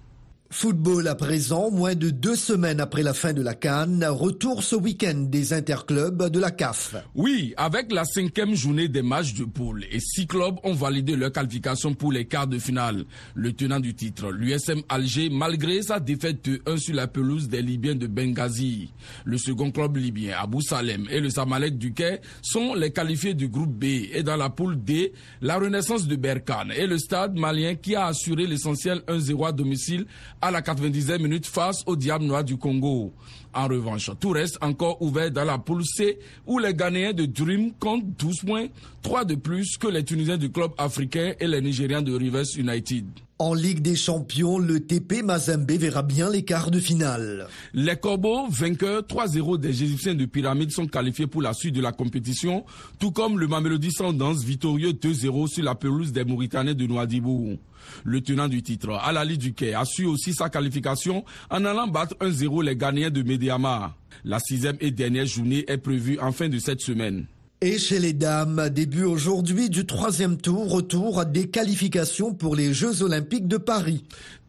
Football 0.51 1.09
à 1.09 1.17
présent, 1.17 1.71
moins 1.73 1.97
de 1.97 2.11
deux 2.11 2.37
semaines 2.37 2.79
après 2.79 3.03
la 3.03 3.13
fin 3.13 3.33
de 3.33 3.43
la 3.43 3.55
Cannes, 3.55 4.05
retour 4.09 4.63
ce 4.63 4.77
week-end 4.77 5.27
des 5.29 5.53
interclubs 5.53 6.31
de 6.31 6.39
la 6.39 6.53
CAF. 6.53 6.95
Oui, 7.17 7.55
avec 7.57 7.91
la 7.91 8.05
cinquième 8.05 8.55
journée 8.55 8.87
des 8.87 9.03
matchs 9.03 9.35
de 9.35 9.45
poule 9.45 9.85
et 9.91 9.99
six 9.99 10.29
clubs 10.29 10.55
ont 10.63 10.73
validé 10.75 11.17
leur 11.17 11.33
qualification 11.33 11.95
pour 11.95 12.13
les 12.13 12.27
quarts 12.27 12.47
de 12.47 12.59
finale. 12.61 13.05
Le 13.35 13.53
tenant 13.53 13.81
du 13.81 13.95
titre, 13.95 14.31
l'USM 14.31 14.83
Alger, 14.89 15.29
malgré 15.29 15.83
sa 15.83 15.99
défaite 15.99 16.45
de 16.49 16.63
1 16.67 16.77
sur 16.77 16.95
la 16.95 17.09
pelouse 17.09 17.49
des 17.49 17.61
Libyens 17.61 17.97
de 17.97 18.07
Benghazi. 18.07 18.93
Le 19.25 19.39
second 19.39 19.73
club 19.73 19.97
libyen, 19.97 20.37
Abu 20.39 20.63
Salem 20.63 21.09
et 21.11 21.19
le 21.21 21.31
Samalek 21.31 21.79
du 21.79 21.93
Quai 21.95 22.21
sont 22.43 22.75
les 22.75 22.93
qualifiés 22.93 23.35
du 23.35 23.49
groupe 23.49 23.73
B 23.75 23.85
et 24.13 24.23
dans 24.23 24.37
la 24.37 24.51
poule 24.51 24.77
D, 24.77 25.15
la 25.43 25.57
renaissance 25.59 26.07
de 26.07 26.15
Berkane 26.15 26.71
et 26.77 26.87
le 26.87 26.99
stade 26.99 27.37
malien 27.37 27.75
qui 27.75 27.97
a 27.97 28.07
assuré 28.07 28.47
l'essentiel 28.47 28.99
1-0 29.09 29.49
à 29.49 29.53
domicile 29.53 30.07
à 30.45 30.51
la 30.51 30.61
90e 30.61 31.23
minute 31.23 31.47
face 31.47 31.83
au 31.87 31.97
Diable 31.97 32.27
Noir 32.27 32.45
du 32.45 32.59
Congo. 32.59 33.15
En 33.55 33.67
revanche, 33.67 34.11
tout 34.21 34.29
reste 34.29 34.59
encore 34.61 35.01
ouvert 35.01 35.31
dans 35.31 35.45
la 35.45 35.57
poule 35.57 35.87
C 35.87 36.19
où 36.47 36.59
les 36.59 36.75
Ghanéens 36.75 37.15
de 37.15 37.25
Dream 37.25 37.73
comptent 37.81 38.05
12 38.19 38.41
points, 38.41 38.67
3 39.01 39.25
de 39.25 39.37
plus 39.37 39.79
que 39.79 39.89
les 39.89 40.05
Tunisiens 40.05 40.37
du 40.37 40.53
club 40.53 40.73
africain 40.77 41.33
et 41.41 41.47
les 41.47 41.63
Nigérians 41.63 42.03
de 42.03 42.15
Rivers 42.15 42.45
United. 42.59 43.07
En 43.47 43.53
Ligue 43.53 43.83
des 43.83 43.95
Champions, 43.95 44.57
le 44.57 44.81
TP 44.81 45.23
Mazembe 45.23 45.71
verra 45.73 46.01
bien 46.01 46.31
les 46.31 46.47
quarts 46.47 46.71
de 46.71 46.81
finale. 46.81 47.47
Les 47.75 47.95
Corbeaux, 47.95 48.47
vainqueurs 48.49 49.03
3-0 49.03 49.59
des 49.59 49.83
Égyptiens 49.83 50.15
de 50.15 50.25
Pyramide, 50.25 50.71
sont 50.71 50.87
qualifiés 50.87 51.27
pour 51.27 51.43
la 51.43 51.53
suite 51.53 51.75
de 51.75 51.83
la 51.83 51.93
compétition, 51.93 52.65
tout 52.99 53.11
comme 53.11 53.39
le 53.39 53.47
Mamelody 53.47 53.91
Sundance 53.93 54.43
victorieux 54.43 54.93
2-0 54.93 55.49
sur 55.49 55.63
la 55.63 55.75
pelouse 55.75 56.11
des 56.11 56.25
Mauritaniens 56.25 56.73
de 56.73 56.87
Nouadhibou. 56.87 57.59
Le 58.03 58.23
tenant 58.23 58.49
du 58.49 58.63
titre, 58.63 58.93
Alali 58.95 59.37
Duquet, 59.37 59.75
a 59.75 59.85
su 59.85 60.07
aussi 60.07 60.33
sa 60.33 60.49
qualification 60.49 61.23
en 61.51 61.67
allant 61.67 61.87
battre 61.87 62.17
1-0 62.23 62.65
les 62.65 62.77
Ghanéens 62.77 63.11
de 63.11 63.23
Mediama. 63.23 63.95
La 64.25 64.39
sixième 64.39 64.79
et 64.81 64.91
dernière 64.91 65.27
journée 65.27 65.67
est 65.69 65.77
prévue 65.77 66.19
en 66.19 66.33
fin 66.33 66.49
de 66.49 66.59
cette 66.59 66.81
semaine. 66.81 67.27
Et 67.61 67.79
chez 67.79 67.99
les 67.99 68.13
dames, 68.13 68.69
début 68.69 69.05
aujourd'hui 69.05 69.71
du 69.71 69.87
troisième 69.87 70.37
tour, 70.37 70.71
retour 70.71 71.25
des 71.25 71.49
qualifications 71.49 72.35
pour 72.35 72.57
les 72.57 72.75
Jeux 72.75 73.03
Olympiques 73.03 73.49
de 73.49 73.57
Paris. 73.57 74.05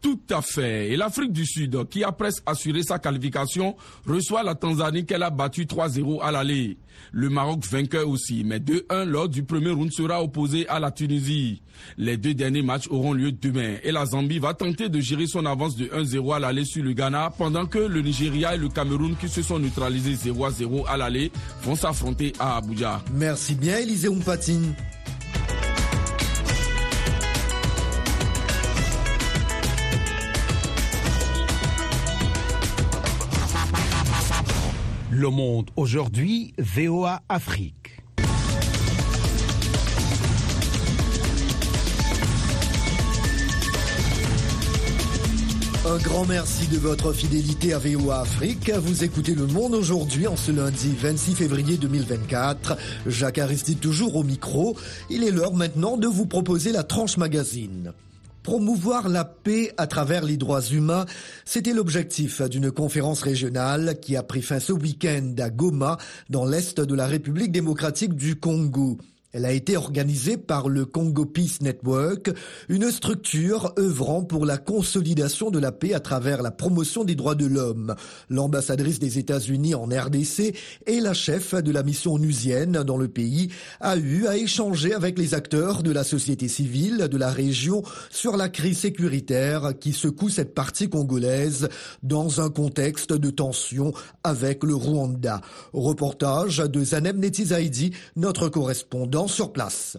Tout 0.06 0.20
à 0.30 0.40
fait. 0.40 0.90
Et 0.92 0.96
l'Afrique 0.96 1.32
du 1.32 1.44
Sud, 1.44 1.88
qui 1.88 2.04
a 2.04 2.12
presque 2.12 2.40
assuré 2.46 2.84
sa 2.84 3.00
qualification, 3.00 3.74
reçoit 4.06 4.44
la 4.44 4.54
Tanzanie 4.54 5.04
qu'elle 5.04 5.24
a 5.24 5.30
battue 5.30 5.64
3-0 5.64 6.22
à 6.22 6.30
l'aller. 6.30 6.78
Le 7.10 7.28
Maroc 7.28 7.66
vainqueur 7.66 8.08
aussi, 8.08 8.44
mais 8.44 8.60
2-1 8.60 9.02
lors 9.02 9.28
du 9.28 9.42
premier 9.42 9.72
round 9.72 9.90
sera 9.90 10.22
opposé 10.22 10.68
à 10.68 10.78
la 10.78 10.92
Tunisie. 10.92 11.60
Les 11.98 12.16
deux 12.16 12.34
derniers 12.34 12.62
matchs 12.62 12.86
auront 12.88 13.14
lieu 13.14 13.32
demain 13.32 13.78
et 13.82 13.90
la 13.90 14.06
Zambie 14.06 14.38
va 14.38 14.54
tenter 14.54 14.88
de 14.88 15.00
gérer 15.00 15.26
son 15.26 15.44
avance 15.44 15.74
de 15.74 15.86
1-0 15.86 16.36
à 16.36 16.38
l'aller 16.38 16.64
sur 16.64 16.84
le 16.84 16.92
Ghana 16.92 17.30
pendant 17.36 17.66
que 17.66 17.78
le 17.78 18.00
Nigeria 18.00 18.54
et 18.54 18.58
le 18.58 18.68
Cameroun 18.68 19.16
qui 19.20 19.28
se 19.28 19.42
sont 19.42 19.58
neutralisés 19.58 20.30
0-0 20.30 20.86
à 20.86 20.96
l'aller 20.96 21.32
vont 21.64 21.74
s'affronter 21.74 22.32
à 22.38 22.58
Abuja. 22.58 23.02
Merci 23.12 23.56
bien 23.56 23.78
Élisée 23.78 24.06
Oumpatine. 24.06 24.72
Le 35.10 35.30
Monde 35.30 35.70
aujourd'hui, 35.76 36.52
VOA 36.58 37.22
Afrique. 37.28 38.02
Un 45.86 45.98
grand 45.98 46.26
merci 46.26 46.66
de 46.66 46.78
votre 46.78 47.12
fidélité 47.12 47.72
à 47.72 47.78
VOA 47.78 48.22
Afrique. 48.22 48.72
Vous 48.72 49.04
écoutez 49.04 49.36
Le 49.36 49.46
Monde 49.46 49.74
aujourd'hui 49.74 50.26
en 50.26 50.34
ce 50.34 50.50
lundi 50.50 50.92
26 51.00 51.36
février 51.36 51.76
2024. 51.76 52.76
Jacques 53.06 53.38
Aristide 53.38 53.78
toujours 53.78 54.16
au 54.16 54.24
micro. 54.24 54.76
Il 55.08 55.22
est 55.22 55.30
l'heure 55.30 55.54
maintenant 55.54 55.96
de 55.96 56.08
vous 56.08 56.26
proposer 56.26 56.72
la 56.72 56.82
tranche 56.82 57.16
magazine. 57.16 57.92
Promouvoir 58.46 59.08
la 59.08 59.24
paix 59.24 59.72
à 59.76 59.88
travers 59.88 60.22
les 60.24 60.36
droits 60.36 60.62
humains, 60.62 61.04
c'était 61.44 61.72
l'objectif 61.72 62.40
d'une 62.42 62.70
conférence 62.70 63.22
régionale 63.22 63.98
qui 64.00 64.14
a 64.14 64.22
pris 64.22 64.40
fin 64.40 64.60
ce 64.60 64.72
week-end 64.72 65.34
à 65.40 65.50
Goma, 65.50 65.98
dans 66.30 66.44
l'est 66.44 66.80
de 66.80 66.94
la 66.94 67.08
République 67.08 67.50
démocratique 67.50 68.14
du 68.14 68.36
Congo. 68.36 68.98
Elle 69.36 69.44
a 69.44 69.52
été 69.52 69.76
organisée 69.76 70.38
par 70.38 70.70
le 70.70 70.86
Congo 70.86 71.26
Peace 71.26 71.58
Network, 71.60 72.30
une 72.70 72.90
structure 72.90 73.74
œuvrant 73.78 74.24
pour 74.24 74.46
la 74.46 74.56
consolidation 74.56 75.50
de 75.50 75.58
la 75.58 75.72
paix 75.72 75.92
à 75.92 76.00
travers 76.00 76.40
la 76.40 76.50
promotion 76.50 77.04
des 77.04 77.16
droits 77.16 77.34
de 77.34 77.44
l'homme. 77.44 77.94
L'ambassadrice 78.30 78.98
des 78.98 79.18
États-Unis 79.18 79.74
en 79.74 79.88
RDC 79.88 80.54
et 80.86 81.00
la 81.00 81.12
chef 81.12 81.54
de 81.54 81.70
la 81.70 81.82
mission 81.82 82.14
onusienne 82.14 82.82
dans 82.82 82.96
le 82.96 83.08
pays 83.08 83.50
a 83.80 83.98
eu 83.98 84.26
à 84.26 84.38
échanger 84.38 84.94
avec 84.94 85.18
les 85.18 85.34
acteurs 85.34 85.82
de 85.82 85.92
la 85.92 86.02
société 86.02 86.48
civile 86.48 86.96
de 86.96 87.18
la 87.18 87.30
région 87.30 87.82
sur 88.08 88.38
la 88.38 88.48
crise 88.48 88.78
sécuritaire 88.78 89.74
qui 89.78 89.92
secoue 89.92 90.30
cette 90.30 90.54
partie 90.54 90.88
congolaise 90.88 91.68
dans 92.02 92.40
un 92.40 92.48
contexte 92.48 93.12
de 93.12 93.28
tension 93.28 93.92
avec 94.24 94.64
le 94.64 94.74
Rwanda. 94.74 95.42
Reportage 95.74 96.56
de 96.56 96.82
Zanem 96.82 97.18
Netizaidi, 97.18 97.92
notre 98.16 98.48
correspondant 98.48 99.25
sur 99.28 99.52
place. 99.52 99.98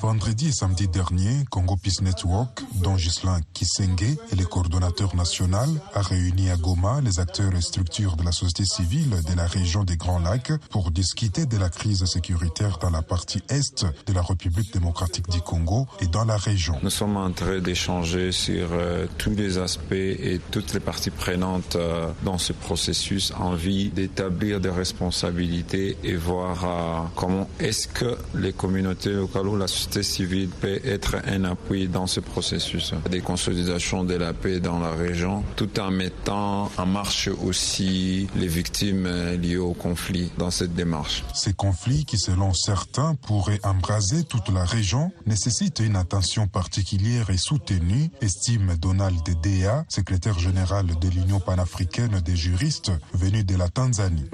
Vendredi 0.00 0.48
et 0.48 0.52
samedi 0.52 0.88
dernier, 0.88 1.44
Congo 1.50 1.76
Peace 1.76 2.02
Network, 2.02 2.60
dont 2.82 2.96
Gislain 2.96 3.40
Kisenge 3.54 4.02
est 4.02 4.36
le 4.36 4.44
coordonnateur 4.44 5.16
national, 5.16 5.68
a 5.94 6.02
réuni 6.02 6.50
à 6.50 6.56
Goma 6.56 7.00
les 7.00 7.18
acteurs 7.18 7.54
et 7.54 7.60
structures 7.60 8.16
de 8.16 8.24
la 8.24 8.32
société 8.32 8.64
civile 8.64 9.10
de 9.28 9.34
la 9.34 9.46
région 9.46 9.84
des 9.84 9.96
Grands 9.96 10.18
Lacs 10.18 10.52
pour 10.70 10.90
discuter 10.90 11.46
de 11.46 11.56
la 11.56 11.70
crise 11.70 12.04
sécuritaire 12.04 12.78
dans 12.78 12.90
la 12.90 13.02
partie 13.02 13.42
est 13.48 13.86
de 14.06 14.12
la 14.12 14.22
République 14.22 14.72
démocratique 14.72 15.28
du 15.30 15.40
Congo 15.40 15.86
et 16.00 16.06
dans 16.06 16.24
la 16.24 16.36
région. 16.36 16.78
Nous 16.82 16.90
sommes 16.90 17.16
en 17.16 17.30
train 17.30 17.60
d'échanger 17.60 18.32
sur 18.32 18.68
euh, 18.72 19.06
tous 19.16 19.30
les 19.30 19.58
aspects 19.58 19.92
et 19.92 20.40
toutes 20.50 20.74
les 20.74 20.80
parties 20.80 21.10
prenantes 21.10 21.76
euh, 21.76 22.10
dans 22.22 22.38
ce 22.38 22.52
processus, 22.52 23.32
envie 23.38 23.88
d'établir 23.88 24.60
des 24.60 24.70
responsabilités 24.70 25.96
et 26.04 26.16
voir 26.16 26.64
euh, 26.64 27.08
comment 27.16 27.48
est-ce 27.60 27.88
que 27.88 28.18
les 28.34 28.52
communautés 28.58 29.12
locales 29.12 29.46
ou 29.46 29.56
la 29.56 29.68
société 29.68 30.02
civile 30.02 30.48
peut 30.48 30.80
être 30.84 31.16
un 31.26 31.44
appui 31.44 31.88
dans 31.88 32.06
ce 32.06 32.20
processus. 32.20 32.92
Des 33.10 33.20
consolidations 33.20 34.04
de 34.04 34.14
la 34.14 34.34
paix 34.34 34.60
dans 34.60 34.80
la 34.80 34.90
région, 34.90 35.44
tout 35.56 35.80
en 35.80 35.90
mettant 35.90 36.70
en 36.76 36.86
marche 36.86 37.30
aussi 37.46 38.26
les 38.36 38.48
victimes 38.48 39.08
liées 39.40 39.56
au 39.56 39.72
conflit 39.72 40.30
dans 40.36 40.50
cette 40.50 40.74
démarche. 40.74 41.24
Ces 41.34 41.54
conflits 41.54 42.04
qui, 42.04 42.18
selon 42.18 42.52
certains, 42.52 43.14
pourraient 43.14 43.60
embraser 43.62 44.24
toute 44.24 44.48
la 44.50 44.64
région, 44.64 45.12
nécessitent 45.26 45.78
une 45.80 45.96
attention 45.96 46.48
particulière 46.48 47.30
et 47.30 47.38
soutenue, 47.38 48.10
estime 48.20 48.76
Donald 48.80 49.22
Dea, 49.42 49.84
secrétaire 49.88 50.38
général 50.38 50.86
de 51.00 51.08
l'Union 51.08 51.38
panafricaine 51.38 52.20
des 52.24 52.36
juristes 52.36 52.90
venu 53.14 53.44
de 53.44 53.54
la 53.54 53.68
Tanzanie. 53.68 54.24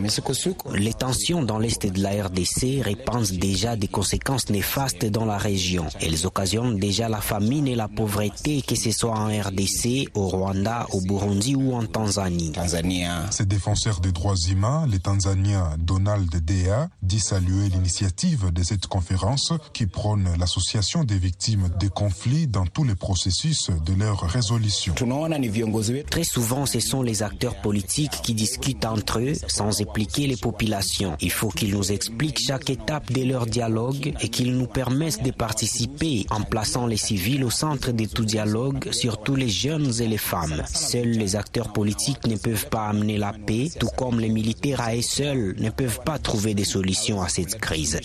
Les 0.75 0.95
tensions 0.95 1.43
dans 1.43 1.59
l'est 1.59 1.87
de 1.87 2.02
la 2.02 2.25
RDC 2.25 2.82
répandent 2.82 3.30
déjà 3.32 3.76
des 3.76 3.89
conséquences 3.89 4.13
conséquences 4.18 4.50
néfastes 4.50 5.04
dans 5.06 5.24
la 5.24 5.38
région. 5.38 5.86
Elles 6.00 6.26
occasionnent 6.26 6.78
déjà 6.78 7.08
la 7.08 7.20
famine 7.20 7.66
et 7.66 7.74
la 7.74 7.88
pauvreté, 7.88 8.62
que 8.62 8.76
ce 8.76 8.90
soit 8.90 9.16
en 9.16 9.26
RDC, 9.26 10.08
au 10.14 10.28
Rwanda, 10.28 10.86
au 10.92 11.00
Burundi 11.00 11.54
ou 11.54 11.74
en 11.74 11.84
Tanzanie. 11.84 12.52
Ces 13.30 13.46
défenseurs 13.46 14.00
des 14.00 14.12
droits 14.12 14.36
humains, 14.50 14.86
les 14.88 14.98
Tanzaniens 14.98 15.76
Donald 15.78 16.30
Dea, 16.44 16.88
dit 17.02 17.20
saluer 17.20 17.68
l'initiative 17.68 18.52
de 18.52 18.62
cette 18.62 18.86
conférence 18.86 19.52
qui 19.72 19.86
prône 19.86 20.28
l'association 20.38 21.04
des 21.04 21.18
victimes 21.18 21.68
des 21.80 21.88
conflits 21.88 22.46
dans 22.46 22.66
tous 22.66 22.84
les 22.84 22.94
processus 22.94 23.70
de 23.84 23.94
leur 23.94 24.20
résolution. 24.20 24.94
Très 26.10 26.24
souvent, 26.24 26.66
ce 26.66 26.80
sont 26.80 27.02
les 27.02 27.22
acteurs 27.22 27.60
politiques 27.60 28.20
qui 28.22 28.34
discutent 28.34 28.84
entre 28.84 29.20
eux 29.20 29.34
sans 29.48 29.80
impliquer 29.80 30.26
les 30.26 30.36
populations. 30.36 31.16
Il 31.20 31.30
faut 31.30 31.48
qu'ils 31.48 31.74
nous 31.74 31.92
expliquent 31.92 32.40
chaque 32.40 32.70
étape 32.70 33.12
de 33.12 33.22
leur 33.22 33.46
dialogue 33.46 34.03
et 34.21 34.28
qu'ils 34.28 34.56
nous 34.56 34.67
permettent 34.67 35.23
de 35.23 35.30
participer 35.30 36.26
en 36.30 36.43
plaçant 36.43 36.86
les 36.86 36.97
civils 36.97 37.45
au 37.45 37.50
centre 37.50 37.93
de 37.93 38.04
tout 38.04 38.25
dialogue, 38.25 38.90
surtout 38.93 39.36
les 39.36 39.49
jeunes 39.49 39.93
et 40.00 40.08
les 40.08 40.19
femmes. 40.19 40.62
Seuls 40.67 41.10
les 41.10 41.36
acteurs 41.36 41.73
politiques 41.73 42.26
ne 42.26 42.36
peuvent 42.36 42.69
pas 42.69 42.88
amener 42.88 43.19
la 43.19 43.32
paix, 43.32 43.69
tout 43.78 43.90
comme 43.97 44.21
les 44.21 44.28
militaires 44.28 44.80
à 44.80 44.97
eux 44.97 45.02
seuls 45.02 45.54
ne 45.58 45.71
peuvent 45.71 46.00
pas 46.04 46.19
trouver 46.19 46.54
des 46.54 46.64
solutions 46.64 47.23
à 47.23 47.28
cette 47.28 47.60
crise. 47.60 48.00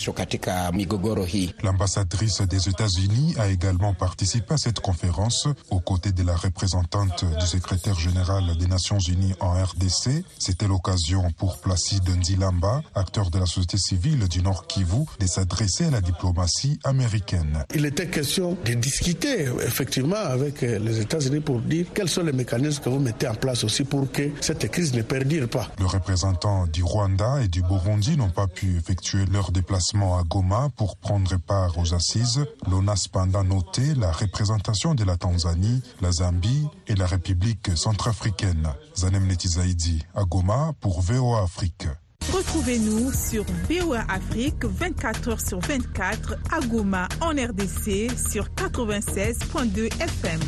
L'ambassadrice 1.62 2.40
des 2.42 2.68
États-Unis 2.68 3.34
a 3.38 3.48
également 3.48 3.94
participé 3.94 4.54
à 4.54 4.58
cette 4.58 4.80
conférence 4.80 5.48
aux 5.70 5.80
côtés 5.80 6.12
de 6.12 6.22
la 6.22 6.36
représentante 6.36 7.24
du 7.38 7.46
secrétaire 7.46 7.98
général 7.98 8.56
des 8.58 8.66
Nations 8.66 8.98
Unies 8.98 9.34
en 9.40 9.52
RDC. 9.52 10.24
C'était 10.38 10.68
l'occasion 10.68 11.30
pour 11.32 11.58
Placide 11.58 12.08
Ndilamba, 12.08 12.82
acteur 12.94 13.30
de 13.30 13.38
la 13.38 13.46
société 13.46 13.78
civile 13.78 14.28
du 14.28 14.42
Nord 14.42 14.66
Kivu, 14.66 15.04
de 15.18 15.26
s'adresser 15.26 15.89
la 15.90 16.00
diplomatie 16.00 16.78
américaine. 16.84 17.64
Il 17.74 17.84
était 17.84 18.08
question 18.08 18.56
de 18.64 18.74
discuter 18.74 19.46
effectivement 19.64 20.16
avec 20.16 20.62
les 20.62 21.00
États-Unis 21.00 21.40
pour 21.40 21.60
dire 21.60 21.86
quels 21.94 22.08
sont 22.08 22.22
les 22.22 22.32
mécanismes 22.32 22.82
que 22.82 22.88
vous 22.88 22.98
mettez 22.98 23.28
en 23.28 23.34
place 23.34 23.64
aussi 23.64 23.84
pour 23.84 24.10
que 24.10 24.30
cette 24.40 24.70
crise 24.70 24.94
ne 24.94 25.02
perdure 25.02 25.48
pas. 25.48 25.68
Le 25.78 25.86
représentant 25.86 26.66
du 26.66 26.82
Rwanda 26.82 27.42
et 27.42 27.48
du 27.48 27.62
Burundi 27.62 28.16
n'ont 28.16 28.30
pas 28.30 28.46
pu 28.46 28.76
effectuer 28.76 29.24
leur 29.32 29.52
déplacement 29.52 30.18
à 30.18 30.22
Goma 30.22 30.68
pour 30.76 30.96
prendre 30.96 31.36
part 31.38 31.78
aux 31.78 31.94
assises. 31.94 32.44
L'on 32.70 32.86
a 32.88 32.96
cependant 32.96 33.44
noté 33.44 33.94
la 33.96 34.12
représentation 34.12 34.94
de 34.94 35.04
la 35.04 35.16
Tanzanie, 35.16 35.82
la 36.00 36.12
Zambie 36.12 36.66
et 36.86 36.94
la 36.94 37.06
République 37.06 37.76
centrafricaine. 37.76 38.68
Zanem 38.96 39.26
Netizaidi 39.26 40.04
à 40.14 40.24
Goma 40.24 40.72
pour 40.80 41.00
VOA 41.00 41.42
Afrique. 41.42 41.86
Retrouvez-nous 42.28 43.12
sur 43.12 43.44
VOA 43.68 44.04
Afrique 44.08 44.64
24 44.64 45.30
h 45.30 45.48
sur 45.48 45.60
24 45.60 46.34
à 46.52 46.60
Goma 46.60 47.08
en 47.20 47.30
RDC 47.30 48.10
sur 48.16 48.46
96.2 48.56 49.86
FM. 50.00 50.40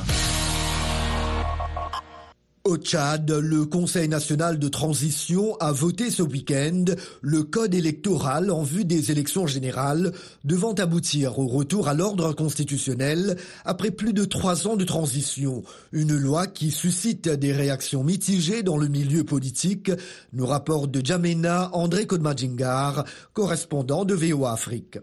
Au 2.65 2.77
Tchad, 2.77 3.29
le 3.29 3.65
Conseil 3.67 4.09
national 4.09 4.61
de 4.61 4.69
transition 4.69 5.57
a 5.57 5.73
voté 5.73 6.13
ce 6.13 6.23
week-end 6.23 6.85
le 7.21 7.43
code 7.43 7.75
électoral 7.75 8.53
en 8.53 8.63
vue 8.63 8.85
des 8.85 9.11
élections 9.11 9.49
générales 9.49 10.13
devant 10.45 10.73
aboutir 10.73 11.41
au 11.41 11.49
retour 11.49 11.89
à 11.89 11.95
l'ordre 11.95 12.33
constitutionnel 12.35 13.37
après 13.65 13.91
plus 13.91 14.13
de 14.13 14.25
trois 14.25 14.69
ans 14.69 14.77
de 14.77 14.85
transition. 14.85 15.65
Une 15.91 16.17
loi 16.17 16.47
qui 16.47 16.71
suscite 16.71 17.29
des 17.29 17.53
réactions 17.53 18.05
mitigées 18.05 18.63
dans 18.63 18.77
le 18.77 18.87
milieu 18.87 19.25
politique, 19.25 19.91
nous 20.33 20.47
rapporte 20.47 20.93
de 20.93 21.05
Djamena 21.05 21.69
André 21.73 22.07
Kodmadjingar, 22.07 23.05
correspondant 23.33 24.05
de 24.05 24.15
VOA 24.15 24.53
Afrique. 24.53 24.99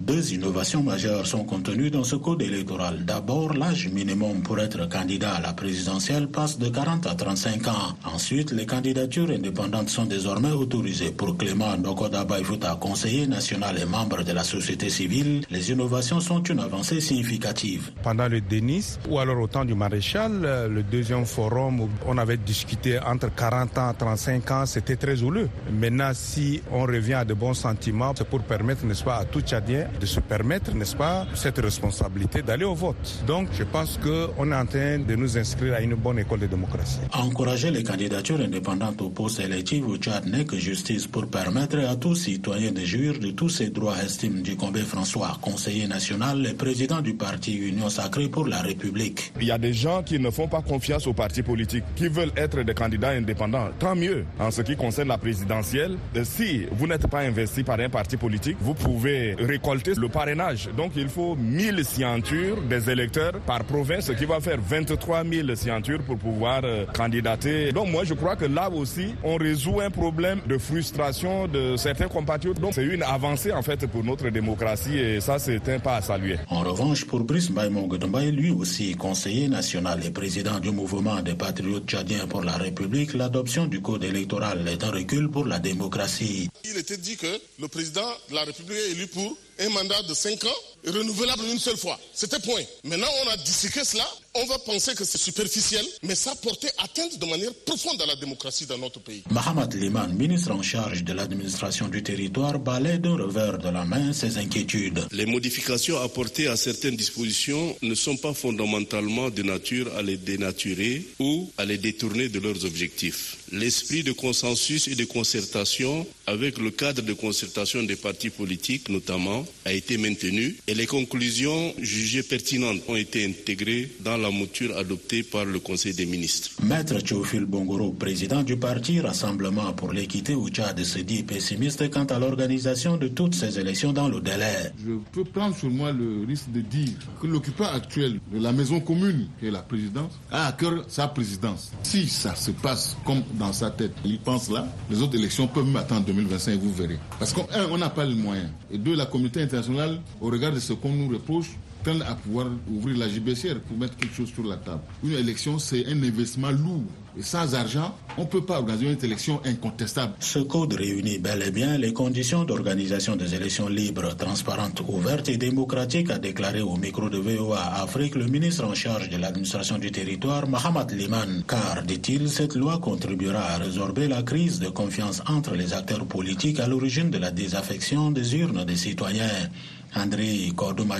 Deux 0.00 0.34
innovations 0.34 0.82
majeures 0.82 1.24
sont 1.24 1.44
contenues 1.44 1.88
dans 1.88 2.02
ce 2.02 2.16
code 2.16 2.42
électoral. 2.42 3.04
D'abord, 3.04 3.54
l'âge 3.54 3.88
minimum 3.88 4.42
pour 4.42 4.58
être 4.58 4.88
candidat 4.88 5.36
à 5.36 5.40
la 5.40 5.52
présidentielle 5.52 6.26
passe 6.26 6.58
de 6.58 6.68
40 6.68 7.06
à 7.06 7.14
35 7.14 7.68
ans. 7.68 7.94
Ensuite, 8.04 8.50
les 8.50 8.66
candidatures 8.66 9.30
indépendantes 9.30 9.90
sont 9.90 10.04
désormais 10.04 10.50
autorisées. 10.50 11.12
Pour 11.12 11.36
Clément 11.36 11.76
Nokoda 11.76 12.24
Baïfouta, 12.24 12.76
conseiller 12.80 13.28
national 13.28 13.78
et 13.80 13.84
membre 13.84 14.24
de 14.24 14.32
la 14.32 14.42
société 14.42 14.90
civile, 14.90 15.42
les 15.48 15.70
innovations 15.70 16.18
sont 16.18 16.42
une 16.42 16.58
avancée 16.58 17.00
significative. 17.00 17.92
Pendant 18.02 18.26
le 18.26 18.40
Denis 18.40 18.98
ou 19.08 19.20
alors 19.20 19.38
au 19.40 19.46
temps 19.46 19.64
du 19.64 19.76
maréchal, 19.76 20.32
le 20.70 20.82
deuxième 20.82 21.24
forum, 21.24 21.80
où 21.80 21.88
on 22.04 22.18
avait 22.18 22.36
discuté 22.36 22.98
entre 22.98 23.32
40 23.32 23.78
ans 23.78 23.92
et 23.92 23.96
35 23.96 24.50
ans, 24.50 24.66
c'était 24.66 24.96
très 24.96 25.22
houleux. 25.22 25.48
Maintenant, 25.72 26.10
si 26.14 26.60
on 26.72 26.82
revient 26.82 27.14
à 27.14 27.24
de 27.24 27.34
bons 27.34 27.54
sentiments, 27.54 28.12
c'est 28.18 28.28
pour 28.28 28.42
permettre, 28.42 28.84
n'est-ce 28.84 29.04
pas, 29.04 29.18
à 29.18 29.24
tout 29.24 29.40
Tchadien 29.40 29.83
de 30.00 30.06
se 30.06 30.20
permettre, 30.20 30.74
n'est-ce 30.74 30.96
pas, 30.96 31.26
cette 31.34 31.58
responsabilité 31.58 32.42
d'aller 32.42 32.64
au 32.64 32.74
vote. 32.74 33.24
Donc, 33.26 33.48
je 33.52 33.64
pense 33.64 33.98
qu'on 33.98 34.50
est 34.50 34.54
en 34.54 34.66
train 34.66 34.98
de 34.98 35.14
nous 35.14 35.36
inscrire 35.36 35.74
à 35.74 35.80
une 35.80 35.94
bonne 35.94 36.18
école 36.18 36.40
de 36.40 36.46
démocratie. 36.46 37.00
Encourager 37.12 37.70
les 37.70 37.82
candidatures 37.82 38.40
indépendantes 38.40 39.00
au 39.02 39.10
poste 39.10 39.40
électif 39.40 39.84
au 39.86 39.96
Tchad 39.96 40.26
n'est 40.26 40.44
que 40.44 40.56
justice 40.56 41.06
pour 41.06 41.26
permettre 41.26 41.78
à 41.78 41.96
tout 41.96 42.14
citoyen 42.14 42.72
de 42.72 42.80
jouir 42.84 43.18
de 43.18 43.30
tous 43.30 43.48
ses 43.48 43.70
droits, 43.70 43.96
estime 44.02 44.42
Ducombé 44.42 44.80
François, 44.80 45.36
conseiller 45.40 45.86
national 45.86 46.46
et 46.46 46.54
président 46.54 47.00
du 47.00 47.14
parti 47.14 47.56
Union 47.56 47.88
Sacrée 47.90 48.28
pour 48.28 48.46
la 48.46 48.60
République. 48.62 49.32
Il 49.40 49.46
y 49.46 49.50
a 49.50 49.58
des 49.58 49.72
gens 49.72 50.02
qui 50.02 50.18
ne 50.18 50.30
font 50.30 50.48
pas 50.48 50.62
confiance 50.62 51.06
aux 51.06 51.12
partis 51.12 51.42
politiques, 51.42 51.84
qui 51.96 52.08
veulent 52.08 52.32
être 52.36 52.62
des 52.62 52.74
candidats 52.74 53.10
indépendants. 53.10 53.68
Tant 53.78 53.94
mieux. 53.94 54.24
En 54.38 54.50
ce 54.50 54.62
qui 54.62 54.76
concerne 54.76 55.08
la 55.08 55.18
présidentielle, 55.18 55.96
si 56.24 56.66
vous 56.72 56.86
n'êtes 56.86 57.06
pas 57.06 57.20
investi 57.20 57.62
par 57.62 57.78
un 57.80 57.88
parti 57.88 58.16
politique, 58.16 58.56
vous 58.60 58.74
pouvez 58.74 59.34
récolter 59.38 59.73
le 59.74 60.08
parrainage. 60.08 60.68
Donc 60.76 60.92
il 60.96 61.08
faut 61.08 61.34
1000 61.36 61.84
signatures 61.84 62.60
des 62.62 62.90
électeurs 62.90 63.32
par 63.46 63.64
province, 63.64 64.06
ce 64.06 64.12
qui 64.12 64.24
va 64.24 64.40
faire 64.40 64.58
23 64.60 65.24
000 65.24 65.54
signatures 65.54 66.02
pour 66.02 66.16
pouvoir 66.18 66.60
euh, 66.64 66.84
candidater. 66.86 67.72
Donc 67.72 67.88
moi 67.90 68.04
je 68.04 68.14
crois 68.14 68.36
que 68.36 68.44
là 68.44 68.70
aussi, 68.70 69.14
on 69.22 69.36
résout 69.36 69.80
un 69.80 69.90
problème 69.90 70.40
de 70.46 70.58
frustration 70.58 71.46
de 71.48 71.76
certains 71.76 72.08
compatriotes. 72.08 72.60
Donc 72.60 72.74
c'est 72.74 72.84
une 72.84 73.02
avancée 73.02 73.52
en 73.52 73.62
fait 73.62 73.86
pour 73.86 74.04
notre 74.04 74.28
démocratie 74.30 74.98
et 74.98 75.20
ça 75.20 75.38
c'est 75.38 75.68
un 75.68 75.78
pas 75.78 75.96
à 75.96 76.02
saluer. 76.02 76.36
En 76.48 76.60
revanche, 76.60 77.04
pour 77.04 77.20
Brice 77.20 77.50
Baïmon 77.50 77.88
lui 78.32 78.50
aussi 78.50 78.94
conseiller 78.94 79.48
national 79.48 80.04
et 80.04 80.10
président 80.10 80.58
du 80.60 80.70
mouvement 80.70 81.20
des 81.22 81.34
patriotes 81.34 81.86
tchadiens 81.86 82.26
pour 82.26 82.42
la 82.42 82.52
République, 82.56 83.14
l'adoption 83.14 83.66
du 83.66 83.80
code 83.80 84.04
électoral 84.04 84.66
est 84.68 84.84
un 84.84 84.90
recul 84.90 85.30
pour 85.30 85.46
la 85.46 85.58
démocratie. 85.58 86.48
Il 86.64 86.76
était 86.78 86.96
dit 86.96 87.16
que 87.16 87.26
le 87.60 87.68
président 87.68 88.08
de 88.30 88.34
la 88.34 88.42
République 88.44 88.78
est 88.78 88.92
élu 88.92 89.06
pour 89.06 89.36
un 89.58 89.68
mandat 89.70 90.02
de 90.02 90.14
5 90.14 90.44
ans, 90.44 90.60
renouvelable 90.86 91.42
une 91.50 91.58
seule 91.58 91.76
fois. 91.76 91.98
C'était 92.12 92.38
point. 92.40 92.62
Maintenant, 92.84 93.08
on 93.24 93.28
a 93.30 93.36
disséqué 93.38 93.84
cela. 93.84 94.06
On 94.36 94.46
va 94.46 94.58
penser 94.58 94.94
que 94.96 95.04
c'est 95.04 95.18
superficiel, 95.18 95.84
mais 96.02 96.16
ça 96.16 96.34
portait 96.34 96.70
atteinte 96.78 97.18
de 97.20 97.24
manière 97.26 97.54
profonde 97.64 98.02
à 98.02 98.06
la 98.06 98.16
démocratie 98.16 98.66
dans 98.66 98.76
notre 98.78 98.98
pays. 98.98 99.22
Mohamed 99.30 99.72
Liman, 99.74 100.08
ministre 100.12 100.50
en 100.50 100.60
charge 100.60 101.04
de 101.04 101.12
l'administration 101.12 101.86
du 101.86 102.02
territoire, 102.02 102.58
balaie 102.58 102.98
d'un 102.98 103.16
revers 103.16 103.58
de 103.58 103.68
la 103.68 103.84
main 103.84 104.12
ses 104.12 104.36
inquiétudes. 104.38 105.06
Les 105.12 105.26
modifications 105.26 106.00
apportées 106.00 106.48
à 106.48 106.56
certaines 106.56 106.96
dispositions 106.96 107.76
ne 107.82 107.94
sont 107.94 108.16
pas 108.16 108.34
fondamentalement 108.34 109.30
de 109.30 109.44
nature 109.44 109.94
à 109.96 110.02
les 110.02 110.16
dénaturer 110.16 111.06
ou 111.20 111.48
à 111.56 111.64
les 111.64 111.78
détourner 111.78 112.28
de 112.28 112.40
leurs 112.40 112.64
objectifs. 112.64 113.36
L'esprit 113.52 114.02
de 114.02 114.10
consensus 114.10 114.88
et 114.88 114.96
de 114.96 115.04
concertation 115.04 116.04
avec 116.26 116.58
le 116.58 116.70
cadre 116.72 117.02
de 117.02 117.12
concertation 117.12 117.84
des 117.84 117.94
partis 117.94 118.30
politiques 118.30 118.88
notamment 118.88 119.46
a 119.64 119.72
été 119.72 119.96
maintenu 119.96 120.56
et 120.66 120.73
les 120.74 120.86
conclusions 120.86 121.72
jugées 121.80 122.22
pertinentes 122.24 122.80
ont 122.88 122.96
été 122.96 123.24
intégrées 123.24 123.90
dans 124.00 124.16
la 124.16 124.30
mouture 124.30 124.76
adoptée 124.76 125.22
par 125.22 125.44
le 125.44 125.60
Conseil 125.60 125.94
des 125.94 126.04
ministres. 126.06 126.50
Maître 126.62 126.98
Théophile 127.00 127.44
Bongoro, 127.44 127.92
président 127.92 128.42
du 128.42 128.56
parti 128.56 129.00
Rassemblement 129.00 129.72
pour 129.72 129.92
l'équité 129.92 130.34
au 130.34 130.48
Tchad, 130.48 130.82
se 130.82 130.98
dit 130.98 131.22
pessimiste 131.22 131.88
quant 131.90 132.04
à 132.04 132.18
l'organisation 132.18 132.96
de 132.96 133.08
toutes 133.08 133.34
ces 133.36 133.58
élections 133.58 133.92
dans 133.92 134.08
le 134.08 134.20
délai. 134.20 134.72
Je 134.84 134.94
peux 135.12 135.24
prendre 135.24 135.56
sur 135.56 135.70
moi 135.70 135.92
le 135.92 136.24
risque 136.26 136.50
de 136.50 136.60
dire 136.60 136.88
que 137.20 137.26
l'occupant 137.28 137.66
actuel 137.72 138.18
de 138.32 138.40
la 138.42 138.52
maison 138.52 138.80
commune, 138.80 139.28
qui 139.38 139.46
est 139.46 139.50
la 139.52 139.62
présidence, 139.62 140.12
a 140.30 140.48
à 140.48 140.52
cœur 140.52 140.84
sa 140.88 141.06
présidence. 141.06 141.70
Si 141.84 142.08
ça 142.08 142.34
se 142.34 142.50
passe 142.50 142.96
comme 143.04 143.22
dans 143.34 143.52
sa 143.52 143.70
tête, 143.70 143.92
il 144.04 144.18
pense 144.18 144.50
là, 144.50 144.66
les 144.90 145.00
autres 145.00 145.14
élections 145.16 145.46
peuvent 145.46 145.68
m'attendre 145.68 146.04
2025, 146.06 146.58
vous 146.58 146.72
verrez. 146.72 146.98
Parce 147.20 147.32
qu'un, 147.32 147.44
on 147.70 147.78
n'a 147.78 147.90
pas 147.90 148.04
le 148.04 148.14
moyen. 148.16 148.50
Et 148.72 148.78
deux, 148.78 148.96
la 148.96 149.06
communauté 149.06 149.40
internationale, 149.42 150.00
au 150.20 150.26
regard 150.30 150.52
de 150.52 150.58
ce 150.64 150.72
qu'on 150.72 150.92
nous 150.92 151.08
reproche, 151.08 151.50
tend 151.84 152.00
à 152.00 152.14
pouvoir 152.14 152.46
ouvrir 152.68 152.96
la 152.96 153.08
JBCR 153.08 153.60
pour 153.66 153.76
mettre 153.76 153.96
quelque 153.96 154.14
chose 154.14 154.32
sur 154.32 154.44
la 154.44 154.56
table. 154.56 154.80
Une 155.04 155.12
élection, 155.12 155.58
c'est 155.58 155.86
un 155.86 156.02
investissement 156.02 156.50
lourd. 156.50 156.82
Et 157.16 157.22
sans 157.22 157.54
argent, 157.54 157.94
on 158.18 158.22
ne 158.22 158.26
peut 158.26 158.44
pas 158.44 158.58
organiser 158.58 158.90
une 158.90 159.04
élection 159.04 159.40
incontestable. 159.44 160.14
Ce 160.18 160.40
code 160.40 160.72
réunit 160.72 161.18
bel 161.18 161.44
et 161.46 161.52
bien 161.52 161.78
les 161.78 161.92
conditions 161.92 162.42
d'organisation 162.42 163.14
des 163.14 163.36
élections 163.36 163.68
libres, 163.68 164.16
transparentes, 164.16 164.82
ouvertes 164.88 165.28
et 165.28 165.36
démocratiques, 165.36 166.10
a 166.10 166.18
déclaré 166.18 166.60
au 166.60 166.76
micro 166.76 167.08
de 167.08 167.18
VOA 167.18 167.82
Afrique 167.82 168.16
le 168.16 168.26
ministre 168.26 168.64
en 168.64 168.74
charge 168.74 169.10
de 169.10 169.16
l'administration 169.16 169.78
du 169.78 169.92
territoire, 169.92 170.48
Mohamed 170.48 170.90
Liman. 170.90 171.44
Car, 171.46 171.84
dit-il, 171.86 172.28
cette 172.28 172.56
loi 172.56 172.78
contribuera 172.78 173.44
à 173.44 173.58
résorber 173.58 174.08
la 174.08 174.24
crise 174.24 174.58
de 174.58 174.68
confiance 174.70 175.22
entre 175.28 175.54
les 175.54 175.72
acteurs 175.72 176.06
politiques 176.06 176.58
à 176.58 176.66
l'origine 176.66 177.10
de 177.10 177.18
la 177.18 177.30
désaffection 177.30 178.10
des 178.10 178.34
urnes 178.34 178.64
des 178.64 178.76
citoyens. 178.76 179.50
André 179.96 180.52
Kordouma 180.56 180.96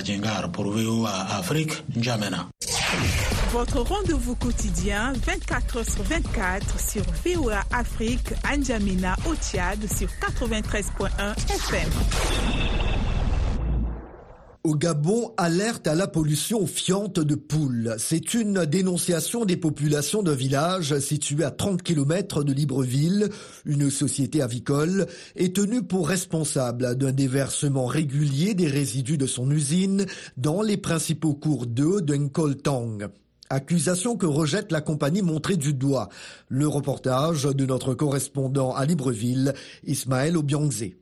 pour 0.53 0.65
VOA 0.71 1.11
Afrique, 1.37 1.83
N'Djamena. 1.95 2.47
Votre 3.51 3.81
rendez-vous 3.81 4.35
quotidien 4.35 5.13
24 5.25 5.79
h 5.81 5.93
sur 5.95 6.03
24 6.03 6.79
sur 6.79 7.03
VOA 7.25 7.61
Afrique, 7.71 8.33
N'Djamena 8.43 9.15
au 9.29 9.35
Tchad 9.35 9.79
sur 9.91 10.07
93.1 10.21 11.35
FM. 11.49 13.04
Au 14.65 14.73
Gabon, 14.73 15.31
alerte 15.37 15.85
à 15.85 15.93
la 15.93 16.07
pollution 16.07 16.65
fiante 16.65 17.19
de 17.19 17.35
poules. 17.35 17.93
C'est 17.99 18.33
une 18.33 18.65
dénonciation 18.65 19.45
des 19.45 19.57
populations 19.57 20.23
d'un 20.23 20.33
village 20.33 20.97
situé 20.97 21.43
à 21.43 21.51
30 21.51 21.83
km 21.83 22.43
de 22.43 22.51
Libreville. 22.51 23.29
Une 23.65 23.91
société 23.91 24.41
avicole 24.41 25.05
est 25.35 25.55
tenue 25.55 25.83
pour 25.83 26.07
responsable 26.07 26.95
d'un 26.95 27.11
déversement 27.11 27.85
régulier 27.85 28.55
des 28.55 28.65
résidus 28.65 29.19
de 29.19 29.27
son 29.27 29.51
usine 29.51 30.07
dans 30.35 30.63
les 30.63 30.77
principaux 30.77 31.35
cours 31.35 31.67
d'eau 31.67 32.01
d'Nkoltang. 32.01 33.09
Accusation 33.51 34.17
que 34.17 34.25
rejette 34.25 34.71
la 34.71 34.81
compagnie 34.81 35.21
montrée 35.21 35.57
du 35.57 35.75
doigt. 35.75 36.09
Le 36.49 36.67
reportage 36.67 37.43
de 37.43 37.65
notre 37.67 37.93
correspondant 37.93 38.73
à 38.73 38.87
Libreville, 38.87 39.53
Ismaël 39.85 40.35
Obiangzé. 40.35 40.97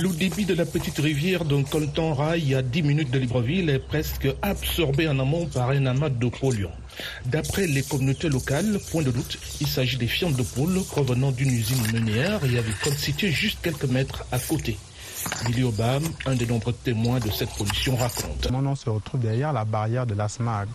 Le 0.00 0.08
débit 0.08 0.46
de 0.46 0.54
la 0.54 0.64
petite 0.64 0.96
rivière 0.98 1.44
d'un 1.44 1.64
coltan 1.64 2.14
rail 2.14 2.54
à 2.54 2.62
10 2.62 2.82
minutes 2.82 3.10
de 3.10 3.18
Libreville 3.18 3.68
est 3.68 3.78
presque 3.78 4.26
absorbé 4.40 5.06
en 5.06 5.18
amont 5.18 5.44
par 5.46 5.68
un 5.68 5.84
amas 5.84 6.08
de 6.08 6.28
polluants. 6.28 6.72
D'après 7.26 7.66
les 7.66 7.82
communautés 7.82 8.30
locales, 8.30 8.80
point 8.90 9.02
de 9.02 9.10
doute, 9.10 9.38
il 9.60 9.66
s'agit 9.66 9.98
des 9.98 10.06
fientes 10.06 10.36
de 10.36 10.42
poules 10.42 10.82
provenant 10.84 11.30
d'une 11.30 11.50
usine 11.50 11.92
meunière 11.92 12.42
et 12.42 12.56
avicole 12.56 12.94
située 12.94 13.30
juste 13.32 13.58
quelques 13.60 13.84
mètres 13.84 14.24
à 14.32 14.38
côté. 14.38 14.78
Billy 15.46 15.62
Obam, 15.62 16.02
un 16.24 16.36
des 16.36 16.46
nombreux 16.46 16.72
témoins 16.72 17.20
de 17.20 17.30
cette 17.30 17.50
pollution, 17.50 17.94
raconte. 17.94 18.50
Mon 18.50 18.62
nom 18.62 18.74
se 18.74 18.88
retrouve 18.88 19.20
derrière 19.20 19.52
la 19.52 19.66
barrière 19.66 20.06
de 20.06 20.14
l'ASMAG, 20.14 20.68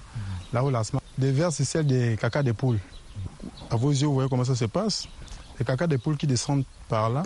là 0.54 0.64
où 0.64 0.70
l'ASMAG 0.70 1.02
déverse 1.18 1.64
celle 1.64 1.88
des 1.88 2.18
caca 2.22 2.44
des 2.44 2.54
poules. 2.54 2.80
À 3.72 3.78
vos 3.78 3.90
yeux, 3.90 4.06
vous 4.06 4.14
voyez 4.14 4.30
comment 4.30 4.46
ça 4.46 4.56
se 4.56 4.66
passe? 4.66 5.08
Les 5.58 5.66
caca 5.66 5.88
des 5.88 5.98
poules 5.98 6.18
qui 6.18 6.28
descendent 6.28 6.66
par 6.88 7.10
là, 7.10 7.24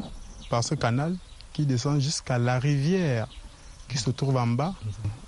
par 0.50 0.64
ce 0.64 0.76
canal, 0.76 1.18
qui 1.54 1.66
descend 1.66 2.00
jusqu'à 2.00 2.38
la 2.38 2.60
rivière 2.60 3.28
qui 3.88 3.98
se 3.98 4.10
trouve 4.10 4.38
en 4.38 4.48
bas. 4.48 4.74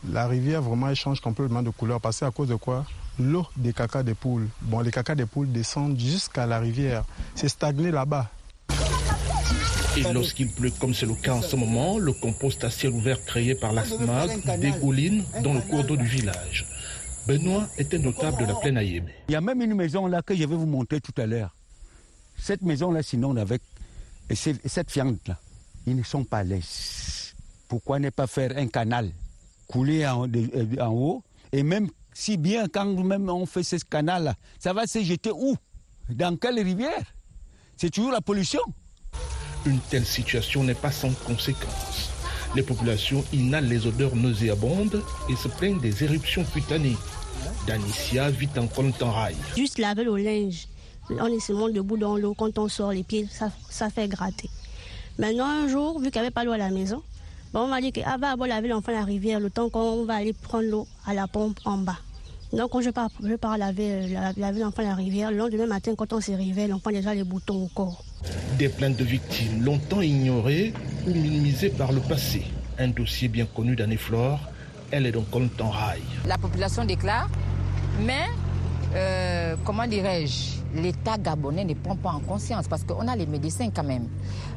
La 0.10 0.28
rivière 0.28 0.62
vraiment 0.62 0.94
change 0.96 1.20
complètement 1.20 1.62
de 1.62 1.70
couleur 1.70 2.00
parce 2.00 2.24
à 2.24 2.32
cause 2.32 2.50
de 2.50 2.56
quoi? 2.56 2.86
L'eau 3.20 3.46
des 3.58 3.74
caca 3.74 4.04
des 4.04 4.14
poules. 4.14 4.48
Bon, 4.62 4.80
les 4.80 4.92
caca 4.92 5.16
des 5.16 5.26
poules 5.26 5.52
descendent 5.52 6.00
jusqu'à 6.00 6.46
la 6.46 6.60
rivière. 6.60 7.04
C'est 7.36 7.50
stagné 7.50 7.92
là-bas. 7.92 8.30
Et 9.96 10.12
lorsqu'il 10.12 10.52
pleut, 10.52 10.72
comme 10.80 10.94
c'est 10.94 11.06
le 11.06 11.14
cas 11.14 11.34
en 11.34 11.42
ce 11.42 11.56
moment, 11.56 12.00
le 12.00 12.14
compost 12.14 12.64
à 12.64 12.72
ciel 12.72 12.94
ouvert 12.94 13.24
créé 13.26 13.54
par 13.54 13.74
la 13.74 13.86
SMAG 13.86 14.60
dégouline 14.60 15.24
dans 15.44 15.54
le 15.54 15.62
cours 15.62 15.84
d'eau 15.84 15.96
du 15.96 16.06
village. 16.08 16.66
Benoît 17.28 17.68
était 17.78 18.00
notable 18.00 18.42
de 18.42 18.46
la 18.46 18.56
plaine 18.56 18.78
Ayébé. 18.78 19.14
Il 19.30 19.34
y 19.34 19.36
a 19.36 19.42
même 19.42 19.62
une 19.62 19.76
maison 19.76 20.08
là 20.08 20.22
que 20.22 20.36
je 20.36 20.40
vais 20.40 20.56
vous 20.56 20.66
montrer 20.66 21.00
tout 21.00 21.14
à 21.22 21.26
l'heure. 21.26 21.56
Cette 22.38 22.64
maison-là, 22.64 23.04
sinon, 23.04 23.36
avec 23.38 23.62
cette 24.34 24.90
fiente-là, 24.90 25.38
ils 25.86 25.96
ne 25.96 26.04
sont 26.04 26.24
pas 26.24 26.44
laises. 26.44 27.34
Pourquoi 27.68 28.00
ne 28.00 28.10
pas 28.10 28.28
faire 28.28 28.58
un 28.58 28.68
canal 28.68 29.12
couler 29.68 30.06
en, 30.06 30.28
en 30.80 30.92
haut 30.94 31.24
Et 31.52 31.64
même 31.64 31.88
si 32.14 32.38
bien 32.38 32.68
quand 32.68 32.86
même 32.86 33.30
on 33.30 33.46
fait 33.46 33.64
ce 33.64 33.78
canal-là, 33.78 34.36
ça 34.60 34.74
va 34.74 34.86
se 34.86 35.02
jeter 35.04 35.32
où? 35.32 35.56
Dans 36.10 36.38
quelle 36.38 36.60
rivière? 36.60 37.04
C'est 37.78 37.90
toujours 37.90 38.12
la 38.12 38.22
pollution. 38.22 38.62
Une 39.66 39.80
telle 39.80 40.06
situation 40.06 40.64
n'est 40.64 40.76
pas 40.76 40.92
sans 40.92 41.12
conséquences. 41.26 42.12
Les 42.56 42.62
populations 42.62 43.24
inhalent 43.34 43.68
les 43.68 43.88
odeurs 43.88 44.16
nauséabondes 44.16 45.02
et 45.30 45.36
se 45.36 45.48
plaignent 45.48 45.80
des 45.80 46.04
éruptions 46.04 46.44
cutanées. 46.44 46.98
Danicia 47.66 48.30
vit 48.30 48.50
en 48.58 49.12
rail. 49.12 49.36
Juste 49.56 49.80
laver 49.80 50.04
le 50.04 50.18
linge. 50.18 50.68
On 51.10 51.28
est 51.28 51.40
seulement 51.40 51.70
debout 51.70 51.98
dans 51.98 52.16
l'eau. 52.18 52.34
Quand 52.34 52.58
on 52.60 52.68
sort 52.68 52.92
les 52.92 53.04
pieds, 53.04 53.28
ça, 53.32 53.52
ça 53.70 53.90
fait 53.90 54.08
gratter. 54.08 54.50
Maintenant, 55.20 55.46
un 55.46 55.68
jour, 55.68 56.00
vu 56.00 56.10
qu'il 56.10 56.22
n'y 56.22 56.28
avait 56.28 56.32
pas 56.34 56.44
l'eau 56.44 56.54
à 56.54 56.58
la 56.58 56.70
maison, 56.70 57.04
on 57.54 57.68
m'a 57.68 57.82
dit 57.82 57.92
que 57.92 58.02
ah, 58.06 58.18
va 58.18 58.36
laver 58.48 58.68
l'enfant 58.68 58.92
à 58.92 58.96
la 58.96 59.04
rivière 59.04 59.40
le 59.40 59.50
temps 59.50 59.70
qu'on 59.70 60.06
va 60.06 60.16
aller 60.16 60.34
prendre 60.34 60.68
l'eau 60.68 60.88
à 61.06 61.14
la 61.14 61.28
pompe 61.28 61.60
en 61.66 61.78
bas. 61.78 61.98
Donc, 62.52 62.72
quand 62.72 62.82
je 62.82 62.90
pars, 62.90 63.10
je 63.24 63.36
pars 63.36 63.58
laver, 63.58 64.16
laver 64.38 64.60
l'enfant 64.62 64.82
à 64.82 64.86
la 64.86 64.96
rivière, 64.96 65.32
le 65.32 65.38
lendemain 65.38 65.68
matin, 65.68 65.94
quand 65.96 66.14
on 66.14 66.22
se 66.22 66.32
réveille, 66.32 66.68
l'enfant 66.68 66.90
a 66.90 66.94
déjà 66.94 67.14
les 67.14 67.24
boutons 67.24 67.64
au 67.64 67.68
corps. 67.68 68.04
Des 68.58 68.70
plaintes 68.70 68.98
de 68.98 69.04
victimes 69.04 69.64
longtemps 69.64 70.02
ignorées 70.02 70.74
ou 71.08 71.14
minimisées 71.14 71.70
par 71.70 71.92
le 71.92 72.00
passé. 72.02 72.44
Un 72.80 72.88
dossier 72.88 73.28
bien 73.28 73.46
connu 73.46 73.76
d'Anne-Flore, 73.76 74.40
elle 74.92 75.06
est 75.06 75.12
donc 75.12 75.26
en 75.36 75.70
rail. 75.70 76.02
La 76.28 76.38
population 76.38 76.86
déclare, 76.86 77.30
mais 78.02 78.26
euh, 78.96 79.56
comment 79.66 79.88
dirais-je, 79.88 80.82
l'État 80.82 81.18
gabonais 81.18 81.66
ne 81.66 81.74
prend 81.74 81.96
pas 81.96 82.12
en 82.12 82.20
conscience 82.20 82.68
parce 82.68 82.84
qu'on 82.84 83.08
a 83.08 83.16
les 83.16 83.26
médecins 83.26 83.70
quand 83.74 83.84
même. 83.84 84.08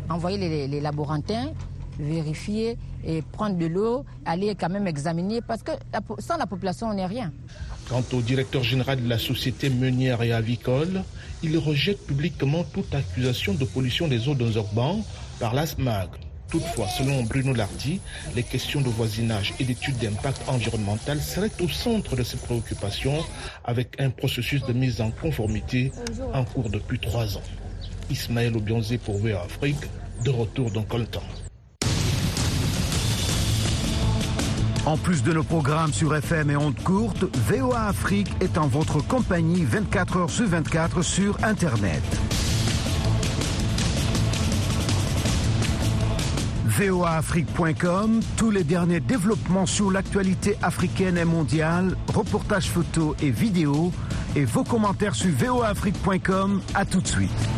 Envoyer 0.09 0.67
les, 0.69 0.81
laborantins, 0.81 1.53
vérifier 1.99 2.77
et 3.05 3.23
prendre 3.23 3.57
de 3.57 3.67
l'eau, 3.67 4.05
aller 4.25 4.55
quand 4.55 4.69
même 4.69 4.87
examiner 4.87 5.41
parce 5.41 5.63
que 5.63 5.73
sans 6.19 6.37
la 6.37 6.47
population, 6.47 6.89
on 6.89 6.95
n'est 6.95 7.07
rien. 7.07 7.33
Quant 7.89 8.05
au 8.13 8.21
directeur 8.21 8.63
général 8.63 9.03
de 9.03 9.09
la 9.09 9.19
société 9.19 9.71
meunière 9.71 10.23
et 10.23 10.33
avicole, 10.33 11.03
il 11.43 11.57
rejette 11.57 12.05
publiquement 12.07 12.65
toute 12.65 12.95
accusation 12.95 13.55
de 13.55 13.65
pollution 13.65 14.09
des 14.09 14.29
eaux 14.29 14.35
dans 14.35 14.51
urbains 14.51 14.97
par 15.39 15.55
la 15.55 15.67
SMAG. 15.67 16.26
Toutefois, 16.51 16.87
selon 16.89 17.23
Bruno 17.25 17.53
Lardy, 17.53 18.01
les 18.35 18.43
questions 18.43 18.81
de 18.81 18.89
voisinage 18.89 19.55
et 19.59 19.65
d'études 19.65 19.99
d'impact 19.99 20.43
environnemental 20.49 21.21
seraient 21.21 21.51
au 21.61 21.69
centre 21.69 22.17
de 22.17 22.23
ses 22.23 22.37
préoccupations 22.37 23.25
avec 23.65 24.01
un 24.01 24.11
processus 24.11 24.63
de 24.65 24.73
mise 24.73 25.01
en 25.01 25.11
conformité 25.11 25.93
en 26.33 26.45
cours 26.45 26.71
depuis 26.71 26.99
trois 26.99 27.37
ans. 27.37 27.43
Ismaël 28.11 28.57
Obionzé 28.57 28.99
pour 28.99 29.19
VOA 29.19 29.43
Afrique, 29.43 29.85
de 30.25 30.31
retour 30.31 30.71
dans 30.71 30.85
Coltan. 30.85 31.23
En 34.87 34.97
plus 34.97 35.25
de 35.25 35.33
nos 35.33 35.43
programmes 35.43 35.93
sur 35.93 36.15
FM 36.15 36.53
et 36.53 36.57
ondes 36.57 36.81
courtes, 36.85 37.25
VOA 37.49 37.89
Afrique 37.89 38.31
est 38.41 38.57
en 38.57 38.69
votre 38.69 39.05
compagnie 39.05 39.65
24 39.65 40.17
heures 40.17 40.31
sur 40.31 40.47
24 40.47 41.03
sur 41.03 41.43
Internet. 41.43 42.05
voaafrique.com, 46.79 48.21
tous 48.37 48.51
les 48.51 48.63
derniers 48.63 49.01
développements 49.01 49.67
sur 49.67 49.91
l'actualité 49.91 50.57
africaine 50.63 51.17
et 51.17 51.25
mondiale, 51.25 51.97
reportages 52.13 52.69
photos 52.69 53.17
et 53.23 53.31
vidéos, 53.31 53.93
et 54.35 54.45
vos 54.45 54.65
commentaires 54.65 55.15
sur 55.15 55.31
voaafrique.com. 55.31 56.61
À 56.75 56.85
tout 56.85 57.01
de 57.01 57.07
suite. 57.07 57.56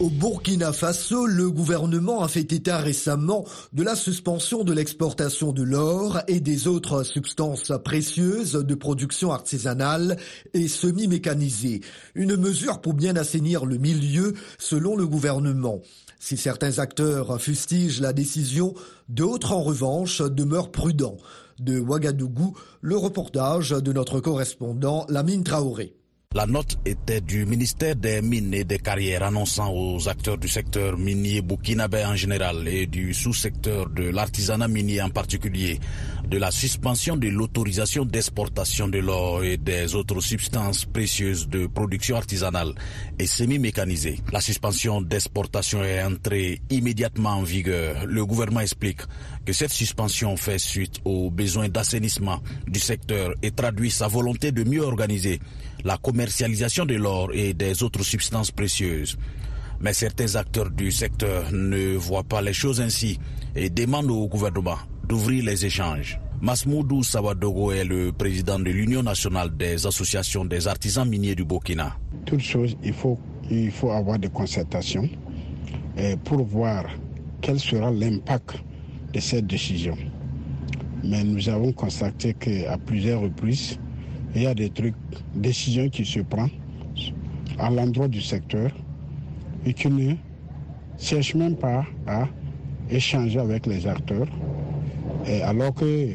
Au 0.00 0.10
Burkina 0.10 0.72
Faso, 0.72 1.24
le 1.24 1.48
gouvernement 1.52 2.24
a 2.24 2.28
fait 2.28 2.52
état 2.52 2.78
récemment 2.78 3.44
de 3.72 3.84
la 3.84 3.94
suspension 3.94 4.64
de 4.64 4.72
l'exportation 4.72 5.52
de 5.52 5.62
l'or 5.62 6.18
et 6.26 6.40
des 6.40 6.66
autres 6.66 7.04
substances 7.04 7.70
précieuses 7.84 8.54
de 8.54 8.74
production 8.74 9.30
artisanale 9.30 10.16
et 10.52 10.66
semi-mécanisée. 10.66 11.80
Une 12.16 12.36
mesure 12.36 12.80
pour 12.80 12.94
bien 12.94 13.14
assainir 13.14 13.66
le 13.66 13.78
milieu, 13.78 14.34
selon 14.58 14.96
le 14.96 15.06
gouvernement. 15.06 15.80
Si 16.18 16.36
certains 16.36 16.80
acteurs 16.80 17.40
fustigent 17.40 18.00
la 18.00 18.12
décision, 18.12 18.74
d'autres 19.08 19.52
en 19.52 19.62
revanche 19.62 20.22
demeurent 20.22 20.72
prudents. 20.72 21.18
De 21.60 21.78
Ouagadougou, 21.78 22.56
le 22.80 22.96
reportage 22.96 23.70
de 23.70 23.92
notre 23.92 24.18
correspondant 24.18 25.06
Lamine 25.08 25.44
Traoré. 25.44 25.94
La 26.34 26.46
note 26.46 26.78
était 26.84 27.20
du 27.20 27.46
ministère 27.46 27.94
des 27.94 28.20
Mines 28.20 28.52
et 28.54 28.64
des 28.64 28.80
Carrières 28.80 29.22
annonçant 29.22 29.72
aux 29.72 30.08
acteurs 30.08 30.36
du 30.36 30.48
secteur 30.48 30.98
minier 30.98 31.42
burkinabé 31.42 32.04
en 32.04 32.16
général 32.16 32.66
et 32.66 32.88
du 32.88 33.14
sous-secteur 33.14 33.88
de 33.88 34.08
l'artisanat 34.08 34.66
minier 34.66 35.00
en 35.00 35.10
particulier 35.10 35.78
de 36.28 36.36
la 36.36 36.50
suspension 36.50 37.16
de 37.16 37.28
l'autorisation 37.28 38.04
d'exportation 38.04 38.88
de 38.88 38.98
l'or 38.98 39.44
et 39.44 39.58
des 39.58 39.94
autres 39.94 40.20
substances 40.20 40.86
précieuses 40.86 41.48
de 41.48 41.68
production 41.68 42.16
artisanale 42.16 42.74
et 43.16 43.26
semi-mécanisée. 43.26 44.18
La 44.32 44.40
suspension 44.40 45.00
d'exportation 45.02 45.84
est 45.84 46.02
entrée 46.02 46.60
immédiatement 46.68 47.34
en 47.36 47.42
vigueur. 47.44 48.06
Le 48.06 48.26
gouvernement 48.26 48.58
explique 48.58 49.02
que 49.46 49.52
cette 49.52 49.72
suspension 49.72 50.36
fait 50.36 50.58
suite 50.58 51.00
aux 51.04 51.30
besoins 51.30 51.68
d'assainissement 51.68 52.40
du 52.66 52.80
secteur 52.80 53.34
et 53.40 53.52
traduit 53.52 53.92
sa 53.92 54.08
volonté 54.08 54.50
de 54.50 54.64
mieux 54.64 54.82
organiser 54.82 55.38
la 55.84 55.98
commercialisation 55.98 56.86
de 56.86 56.94
l'or 56.94 57.30
et 57.32 57.54
des 57.54 57.82
autres 57.82 58.02
substances 58.02 58.50
précieuses. 58.50 59.16
Mais 59.80 59.92
certains 59.92 60.34
acteurs 60.36 60.70
du 60.70 60.90
secteur 60.90 61.52
ne 61.52 61.96
voient 61.96 62.24
pas 62.24 62.40
les 62.40 62.54
choses 62.54 62.80
ainsi 62.80 63.18
et 63.54 63.68
demandent 63.70 64.10
au 64.10 64.26
gouvernement 64.26 64.78
d'ouvrir 65.06 65.44
les 65.44 65.66
échanges. 65.66 66.18
Masmoudou 66.40 67.02
Sawadogo 67.02 67.72
est 67.72 67.84
le 67.84 68.12
président 68.12 68.58
de 68.58 68.70
l'Union 68.70 69.02
nationale 69.02 69.54
des 69.56 69.86
associations 69.86 70.44
des 70.44 70.66
artisans 70.66 71.08
miniers 71.08 71.34
du 71.34 71.44
Burkina. 71.44 71.96
Toute 72.24 72.40
chose, 72.40 72.76
il 72.82 72.92
faut, 72.92 73.18
il 73.50 73.70
faut 73.70 73.90
avoir 73.90 74.18
des 74.18 74.28
concertations 74.28 75.08
pour 76.24 76.44
voir 76.44 76.84
quel 77.40 77.60
sera 77.60 77.90
l'impact 77.90 78.54
de 79.12 79.20
cette 79.20 79.46
décision. 79.46 79.96
Mais 81.02 81.22
nous 81.22 81.48
avons 81.48 81.72
constaté 81.72 82.34
qu'à 82.34 82.78
plusieurs 82.78 83.20
reprises, 83.20 83.78
il 84.34 84.42
y 84.42 84.46
a 84.46 84.54
des 84.54 84.70
trucs, 84.70 84.94
décisions 85.34 85.88
qui 85.88 86.04
se 86.04 86.20
prennent 86.20 86.50
à 87.58 87.70
l'endroit 87.70 88.08
du 88.08 88.20
secteur 88.20 88.70
et 89.64 89.72
qui 89.72 89.88
ne 89.88 90.14
cherchent 90.98 91.34
même 91.34 91.56
pas 91.56 91.84
à 92.06 92.26
échanger 92.90 93.38
avec 93.38 93.66
les 93.66 93.86
acteurs. 93.86 94.26
Alors 95.44 95.74
que 95.74 96.08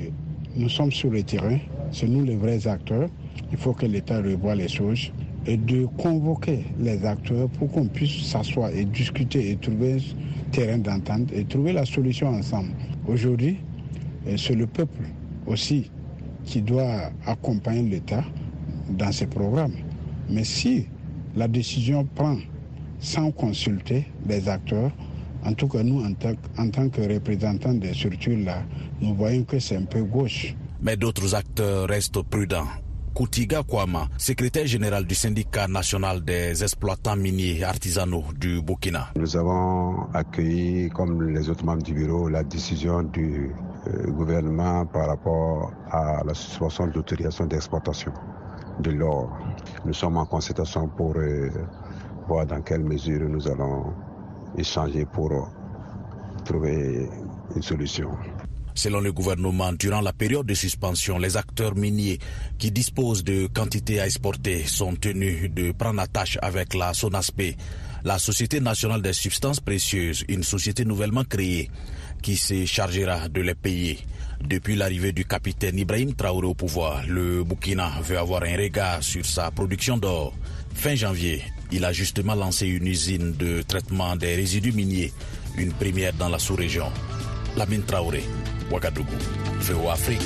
nous 0.55 0.69
sommes 0.69 0.91
sur 0.91 1.09
le 1.09 1.23
terrain, 1.23 1.57
c'est 1.91 2.07
nous 2.07 2.23
les 2.23 2.35
vrais 2.35 2.67
acteurs. 2.67 3.09
Il 3.51 3.57
faut 3.57 3.73
que 3.73 3.85
l'État 3.85 4.21
revoie 4.21 4.55
les 4.55 4.67
choses 4.67 5.11
et 5.47 5.57
de 5.57 5.85
convoquer 5.97 6.65
les 6.79 7.03
acteurs 7.05 7.47
pour 7.49 7.71
qu'on 7.71 7.87
puisse 7.87 8.23
s'asseoir 8.25 8.69
et 8.71 8.85
discuter 8.85 9.51
et 9.51 9.55
trouver 9.55 9.93
un 9.93 10.51
terrain 10.51 10.77
d'entente 10.77 11.31
et 11.33 11.45
trouver 11.45 11.71
la 11.73 11.85
solution 11.85 12.27
ensemble. 12.27 12.69
Aujourd'hui, 13.07 13.57
c'est 14.37 14.55
le 14.55 14.67
peuple 14.67 15.03
aussi 15.47 15.89
qui 16.45 16.61
doit 16.61 17.11
accompagner 17.25 17.83
l'État 17.83 18.23
dans 18.89 19.11
ces 19.11 19.27
programmes. 19.27 19.75
Mais 20.29 20.43
si 20.43 20.87
la 21.35 21.47
décision 21.47 22.05
prend 22.15 22.37
sans 22.99 23.31
consulter 23.31 24.05
les 24.27 24.49
acteurs, 24.49 24.91
en 25.45 25.53
tout 25.53 25.67
cas 25.67 25.83
nous, 25.83 26.03
en 26.03 26.13
tant, 26.13 26.33
en 26.57 26.69
tant 26.69 26.89
que 26.89 27.01
représentants 27.01 27.73
des 27.73 27.93
structures-là, 27.93 28.63
nous 29.01 29.13
voyons 29.15 29.43
que 29.43 29.59
c'est 29.59 29.77
un 29.77 29.85
peu 29.85 30.03
gauche. 30.03 30.55
Mais 30.81 30.97
d'autres 30.97 31.35
acteurs 31.35 31.87
restent 31.87 32.21
prudents. 32.23 32.67
Koutiga 33.13 33.63
Kwama, 33.63 34.07
secrétaire 34.17 34.67
général 34.67 35.05
du 35.05 35.15
syndicat 35.15 35.67
national 35.67 36.23
des 36.23 36.63
exploitants 36.63 37.15
miniers 37.15 37.63
artisanaux 37.63 38.23
du 38.39 38.61
Burkina. 38.61 39.09
Nous 39.17 39.35
avons 39.35 40.03
accueilli, 40.13 40.89
comme 40.89 41.29
les 41.29 41.49
autres 41.49 41.65
membres 41.65 41.83
du 41.83 41.93
bureau, 41.93 42.29
la 42.29 42.43
décision 42.43 43.03
du 43.03 43.51
gouvernement 44.07 44.85
par 44.85 45.07
rapport 45.07 45.71
à 45.91 46.21
la 46.25 46.33
suspension 46.33 46.87
de 46.87 46.93
l'autorisation 46.93 47.45
d'exportation 47.45 48.11
de 48.79 48.91
l'or. 48.91 49.29
Nous 49.85 49.93
sommes 49.93 50.17
en 50.17 50.25
concertation 50.25 50.87
pour 50.87 51.15
euh, 51.17 51.49
voir 52.27 52.45
dans 52.45 52.61
quelle 52.61 52.83
mesure 52.83 53.27
nous 53.29 53.47
allons 53.47 53.93
échanger 54.57 55.05
pour 55.05 55.31
trouver 56.45 57.09
une 57.55 57.61
solution. 57.61 58.09
Selon 58.75 59.01
le 59.01 59.11
gouvernement, 59.11 59.73
durant 59.73 59.99
la 59.99 60.13
période 60.13 60.45
de 60.45 60.53
suspension, 60.53 61.17
les 61.17 61.35
acteurs 61.35 61.75
miniers 61.75 62.19
qui 62.57 62.71
disposent 62.71 63.23
de 63.23 63.47
quantités 63.47 63.99
à 63.99 64.05
exporter 64.05 64.63
sont 64.65 64.95
tenus 64.95 65.51
de 65.51 65.73
prendre 65.73 65.99
attache 65.99 66.37
avec 66.41 66.73
la 66.73 66.93
SONASP, 66.93 67.57
la 68.05 68.17
Société 68.19 68.61
nationale 68.61 69.01
des 69.01 69.11
substances 69.11 69.59
précieuses, 69.59 70.23
une 70.29 70.43
société 70.43 70.85
nouvellement 70.85 71.25
créée 71.25 71.69
qui 72.21 72.37
se 72.37 72.65
chargera 72.65 73.27
de 73.27 73.41
les 73.41 73.55
payer. 73.55 73.99
Depuis 74.43 74.75
l'arrivée 74.75 75.11
du 75.11 75.25
capitaine 75.25 75.77
Ibrahim 75.77 76.13
Traoré 76.13 76.47
au 76.47 76.53
pouvoir, 76.53 77.03
le 77.07 77.43
Burkina 77.43 77.91
veut 78.01 78.17
avoir 78.17 78.43
un 78.43 78.55
regard 78.55 79.03
sur 79.03 79.25
sa 79.25 79.51
production 79.51 79.97
d'or. 79.97 80.33
Fin 80.73 80.95
janvier, 80.95 81.43
il 81.71 81.83
a 81.83 81.91
justement 81.91 82.35
lancé 82.35 82.67
une 82.67 82.87
usine 82.87 83.33
de 83.33 83.61
traitement 83.63 84.15
des 84.15 84.35
résidus 84.35 84.71
miniers, 84.71 85.11
une 85.57 85.73
première 85.73 86.13
dans 86.13 86.29
la 86.29 86.39
sous-région. 86.39 86.87
Lamine 87.57 87.83
Traoré, 87.83 88.23
Ouagadougou, 88.71 89.17
VO 89.59 89.89
Afrique. 89.89 90.21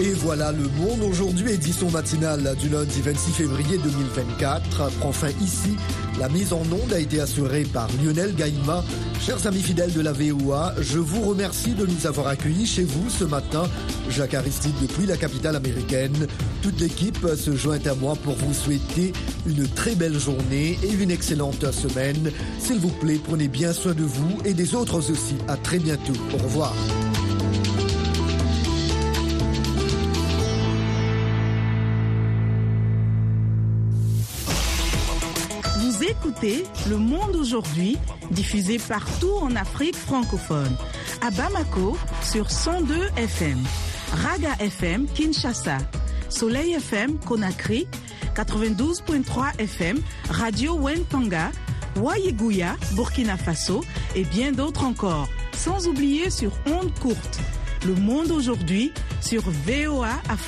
Et 0.00 0.12
voilà, 0.12 0.52
le 0.52 0.68
monde 0.80 1.02
aujourd'hui, 1.02 1.50
édition 1.50 1.90
matinale 1.90 2.54
du 2.60 2.68
lundi 2.68 3.02
26 3.02 3.32
février 3.32 3.78
2024, 3.78 4.90
prend 5.00 5.10
fin 5.10 5.30
ici. 5.42 5.76
La 6.20 6.28
mise 6.28 6.52
en 6.52 6.62
onde 6.70 6.92
a 6.92 7.00
été 7.00 7.20
assurée 7.20 7.64
par 7.64 7.88
Lionel 8.00 8.32
Gaïma. 8.36 8.84
Chers 9.20 9.44
amis 9.48 9.60
fidèles 9.60 9.92
de 9.92 10.00
la 10.00 10.12
VOA, 10.12 10.74
je 10.80 10.98
vous 10.98 11.22
remercie 11.22 11.72
de 11.72 11.84
nous 11.84 12.06
avoir 12.06 12.28
accueillis 12.28 12.66
chez 12.66 12.84
vous 12.84 13.10
ce 13.10 13.24
matin. 13.24 13.64
Jacques 14.08 14.34
Aristide 14.34 14.74
depuis 14.80 15.04
la 15.04 15.16
capitale 15.16 15.56
américaine. 15.56 16.28
Toute 16.62 16.80
l'équipe 16.80 17.26
se 17.36 17.56
joint 17.56 17.84
à 17.84 17.94
moi 17.94 18.14
pour 18.22 18.34
vous 18.34 18.54
souhaiter 18.54 19.12
une 19.46 19.66
très 19.66 19.96
belle 19.96 20.18
journée 20.18 20.78
et 20.84 20.92
une 20.92 21.10
excellente 21.10 21.72
semaine. 21.72 22.30
S'il 22.60 22.78
vous 22.78 22.92
plaît, 23.00 23.18
prenez 23.22 23.48
bien 23.48 23.72
soin 23.72 23.94
de 23.94 24.04
vous 24.04 24.38
et 24.44 24.54
des 24.54 24.76
autres 24.76 25.10
aussi. 25.10 25.34
À 25.48 25.56
très 25.56 25.80
bientôt. 25.80 26.14
Au 26.34 26.42
revoir. 26.44 26.72
Le 36.40 36.96
Monde 36.96 37.34
aujourd'hui, 37.34 37.96
diffusé 38.30 38.78
partout 38.78 39.32
en 39.40 39.56
Afrique 39.56 39.96
francophone. 39.96 40.72
À 41.20 41.32
Bamako 41.32 41.98
sur 42.22 42.48
102 42.48 42.94
FM, 43.16 43.58
Raga 44.12 44.54
FM 44.60 45.06
Kinshasa, 45.06 45.78
Soleil 46.28 46.74
FM 46.74 47.18
Conakry, 47.18 47.88
92.3 48.36 49.58
FM, 49.58 49.98
Radio 50.30 50.74
Wentanga, 50.74 51.50
Wayiguya, 51.96 52.76
Burkina 52.92 53.36
Faso 53.36 53.82
et 54.14 54.22
bien 54.22 54.52
d'autres 54.52 54.84
encore. 54.84 55.28
Sans 55.56 55.88
oublier 55.88 56.30
sur 56.30 56.52
ondes 56.66 56.96
courtes. 57.00 57.40
Le 57.84 57.96
Monde 57.96 58.30
aujourd'hui 58.30 58.92
sur 59.20 59.42
VOA 59.66 60.10
Afrique. 60.28 60.38